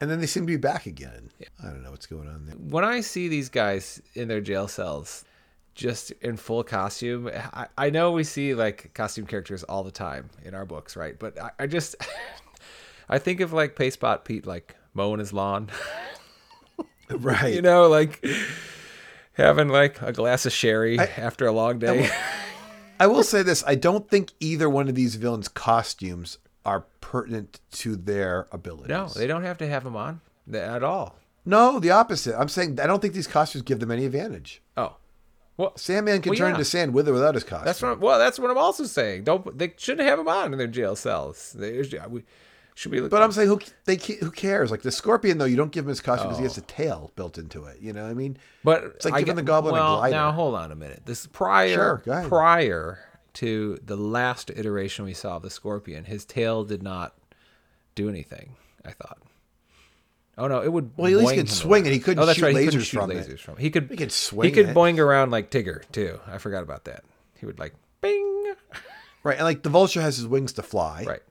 and 0.00 0.10
then 0.10 0.20
they 0.20 0.26
seem 0.26 0.44
to 0.44 0.52
be 0.52 0.56
back 0.56 0.86
again. 0.86 1.30
I 1.62 1.66
don't 1.66 1.82
know 1.82 1.90
what's 1.90 2.06
going 2.06 2.28
on 2.28 2.46
there. 2.46 2.54
When 2.56 2.84
I 2.84 3.00
see 3.00 3.28
these 3.28 3.48
guys 3.48 4.00
in 4.14 4.28
their 4.28 4.40
jail 4.42 4.68
cells, 4.68 5.24
just 5.74 6.10
in 6.20 6.36
full 6.36 6.62
costume, 6.64 7.28
I, 7.34 7.66
I 7.76 7.90
know 7.90 8.12
we 8.12 8.24
see 8.24 8.54
like 8.54 8.92
costume 8.94 9.26
characters 9.26 9.62
all 9.64 9.82
the 9.84 9.90
time 9.90 10.30
in 10.44 10.54
our 10.54 10.64
books, 10.64 10.96
right? 10.96 11.18
But 11.18 11.40
I, 11.40 11.50
I 11.60 11.66
just 11.66 11.96
I 13.08 13.18
think 13.18 13.40
of 13.40 13.52
like 13.52 13.76
Paste 13.76 14.00
Pot 14.00 14.24
Pete 14.24 14.46
like 14.46 14.76
mowing 14.94 15.18
his 15.20 15.32
lawn, 15.32 15.70
Right. 17.10 17.54
you 17.54 17.62
know, 17.62 17.88
like 17.88 18.24
having 19.34 19.68
like 19.68 20.00
a 20.00 20.12
glass 20.12 20.46
of 20.46 20.52
sherry 20.52 20.98
after 20.98 21.46
a 21.46 21.52
long 21.52 21.78
day. 21.78 22.08
I 22.98 23.06
will 23.06 23.22
say 23.22 23.42
this: 23.42 23.62
I 23.66 23.74
don't 23.74 24.08
think 24.08 24.32
either 24.40 24.70
one 24.70 24.88
of 24.88 24.94
these 24.94 25.16
villains' 25.16 25.48
costumes 25.48 26.38
are 26.64 26.86
pertinent 27.00 27.60
to 27.72 27.94
their 27.96 28.46
abilities. 28.52 28.88
no, 28.88 29.08
they 29.08 29.26
don't 29.26 29.42
have 29.42 29.58
to 29.58 29.66
have 29.68 29.84
them 29.84 29.96
on 29.96 30.20
at 30.52 30.82
all. 30.82 31.18
No, 31.44 31.78
the 31.78 31.90
opposite. 31.90 32.38
I'm 32.40 32.48
saying 32.48 32.80
I 32.80 32.86
don't 32.86 33.02
think 33.02 33.12
these 33.12 33.26
costumes 33.26 33.62
give 33.62 33.80
them 33.80 33.90
any 33.90 34.06
advantage. 34.06 34.62
Oh, 34.76 34.96
well, 35.56 35.76
Sandman 35.76 36.20
can 36.20 36.30
Well, 36.30 36.38
turn 36.38 36.48
yeah. 36.48 36.54
into 36.54 36.64
sand 36.64 36.94
with 36.94 37.08
or 37.08 37.12
without 37.12 37.34
his 37.34 37.44
costume. 37.44 37.64
That's 37.66 37.80
what. 37.80 37.92
I'm, 37.92 38.00
well, 38.00 38.18
that's 38.18 38.38
what 38.38 38.50
I'm 38.50 38.58
also 38.58 38.84
saying. 38.84 39.24
Don't 39.24 39.56
they 39.56 39.74
shouldn't 39.76 40.08
have 40.08 40.18
him 40.18 40.28
on 40.28 40.52
in 40.52 40.58
their 40.58 40.66
jail 40.66 40.96
cells? 40.96 41.54
They 41.58 41.78
we 42.08 42.24
should 42.74 42.90
be. 42.90 43.00
But 43.00 43.22
I'm 43.22 43.30
saying 43.30 43.48
who 43.48 43.60
they 43.84 43.96
who 43.96 44.30
cares? 44.30 44.70
Like 44.70 44.82
the 44.82 44.90
scorpion, 44.90 45.38
though, 45.38 45.44
you 45.44 45.56
don't 45.56 45.70
give 45.70 45.84
him 45.84 45.90
his 45.90 46.00
costume 46.00 46.28
because 46.28 46.38
he 46.38 46.44
has 46.44 46.58
oh. 46.58 46.62
a 46.62 46.64
tail 46.64 47.12
built 47.14 47.38
into 47.38 47.64
it. 47.66 47.78
You 47.80 47.92
know, 47.92 48.02
what 48.02 48.10
I 48.10 48.14
mean, 48.14 48.36
But 48.64 48.84
It's 48.84 49.04
like 49.04 49.14
I 49.14 49.20
giving 49.20 49.36
get- 49.36 49.36
the 49.36 49.42
goblin 49.46 49.74
a 49.74 49.78
well, 49.78 49.96
glider. 49.98 50.14
Now 50.16 50.32
hold 50.32 50.54
on 50.56 50.72
a 50.72 50.76
minute. 50.76 51.02
This 51.04 51.26
prior 51.26 52.02
Sure, 52.04 52.24
prior 52.28 52.98
to 53.34 53.78
the 53.84 53.96
last 53.96 54.50
iteration 54.50 55.04
we 55.04 55.14
saw 55.14 55.36
of 55.36 55.42
the 55.42 55.50
scorpion, 55.50 56.04
his 56.04 56.24
tail 56.24 56.64
did 56.64 56.82
not 56.82 57.14
do 57.94 58.08
anything. 58.08 58.56
I 58.84 58.90
thought. 58.90 59.18
Oh 60.36 60.48
no, 60.48 60.62
it 60.62 60.72
would. 60.72 60.90
Well, 60.96 61.06
he 61.08 61.14
at 61.14 61.20
least 61.20 61.30
he 61.32 61.36
could 61.38 61.50
swing 61.50 61.86
it. 61.86 61.92
He 61.92 62.00
couldn't 62.00 62.22
oh, 62.22 62.26
that's 62.26 62.38
shoot 62.38 62.44
right. 62.46 62.56
He 62.56 62.64
couldn't 62.64 62.80
lasers 62.80 62.84
shoot 62.84 62.98
from 63.00 63.10
it. 63.12 63.26
lasers 63.28 63.38
from. 63.40 63.56
He 63.56 63.70
could. 63.70 63.88
He 63.90 63.96
could 63.96 64.10
swing 64.12 64.48
He 64.48 64.52
could 64.52 64.70
it. 64.70 64.74
boing 64.74 64.98
around 64.98 65.30
like 65.30 65.50
Tigger 65.50 65.82
too. 65.92 66.18
I 66.26 66.38
forgot 66.38 66.62
about 66.62 66.84
that. 66.86 67.04
He 67.38 67.46
would 67.46 67.58
like 67.58 67.74
bing. 68.00 68.54
right? 69.22 69.36
And 69.36 69.44
like 69.44 69.62
the 69.62 69.68
vulture 69.70 70.00
has 70.00 70.16
his 70.16 70.26
wings 70.26 70.52
to 70.54 70.62
fly, 70.62 71.04
Right. 71.06 71.22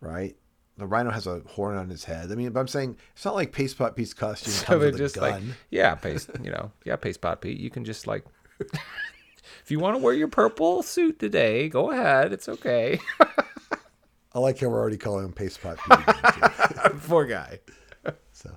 right? 0.00 0.36
The 0.78 0.86
rhino 0.86 1.10
has 1.10 1.26
a 1.26 1.40
horn 1.46 1.76
on 1.76 1.88
his 1.88 2.04
head. 2.04 2.30
I 2.30 2.34
mean, 2.36 2.50
but 2.50 2.60
I'm 2.60 2.68
saying 2.68 2.96
it's 3.14 3.24
not 3.24 3.34
like 3.34 3.52
Paste 3.52 3.76
Pot 3.78 3.96
Pete's 3.96 4.14
costume 4.14 4.52
So 4.52 4.66
comes 4.66 4.80
they're 4.80 4.88
a 4.90 4.92
just 4.98 5.14
gun. 5.16 5.30
like, 5.30 5.42
yeah, 5.70 5.94
paste, 5.96 6.30
you 6.42 6.50
know, 6.52 6.70
yeah, 6.84 6.94
paste 6.96 7.20
pot 7.20 7.40
Pete. 7.40 7.58
You 7.58 7.68
can 7.70 7.84
just 7.84 8.06
like, 8.06 8.24
if 8.60 9.70
you 9.70 9.80
want 9.80 9.96
to 9.96 10.02
wear 10.02 10.14
your 10.14 10.28
purple 10.28 10.82
suit 10.84 11.18
today, 11.18 11.68
go 11.68 11.90
ahead. 11.90 12.32
It's 12.32 12.48
okay. 12.48 13.00
I 14.32 14.38
like 14.40 14.60
how 14.60 14.68
we're 14.68 14.78
already 14.78 14.98
calling 14.98 15.24
him 15.24 15.32
Paste 15.32 15.60
Pot 15.62 15.78
Pete. 15.78 17.00
Poor 17.08 17.24
guy. 17.26 17.58
So, 18.38 18.56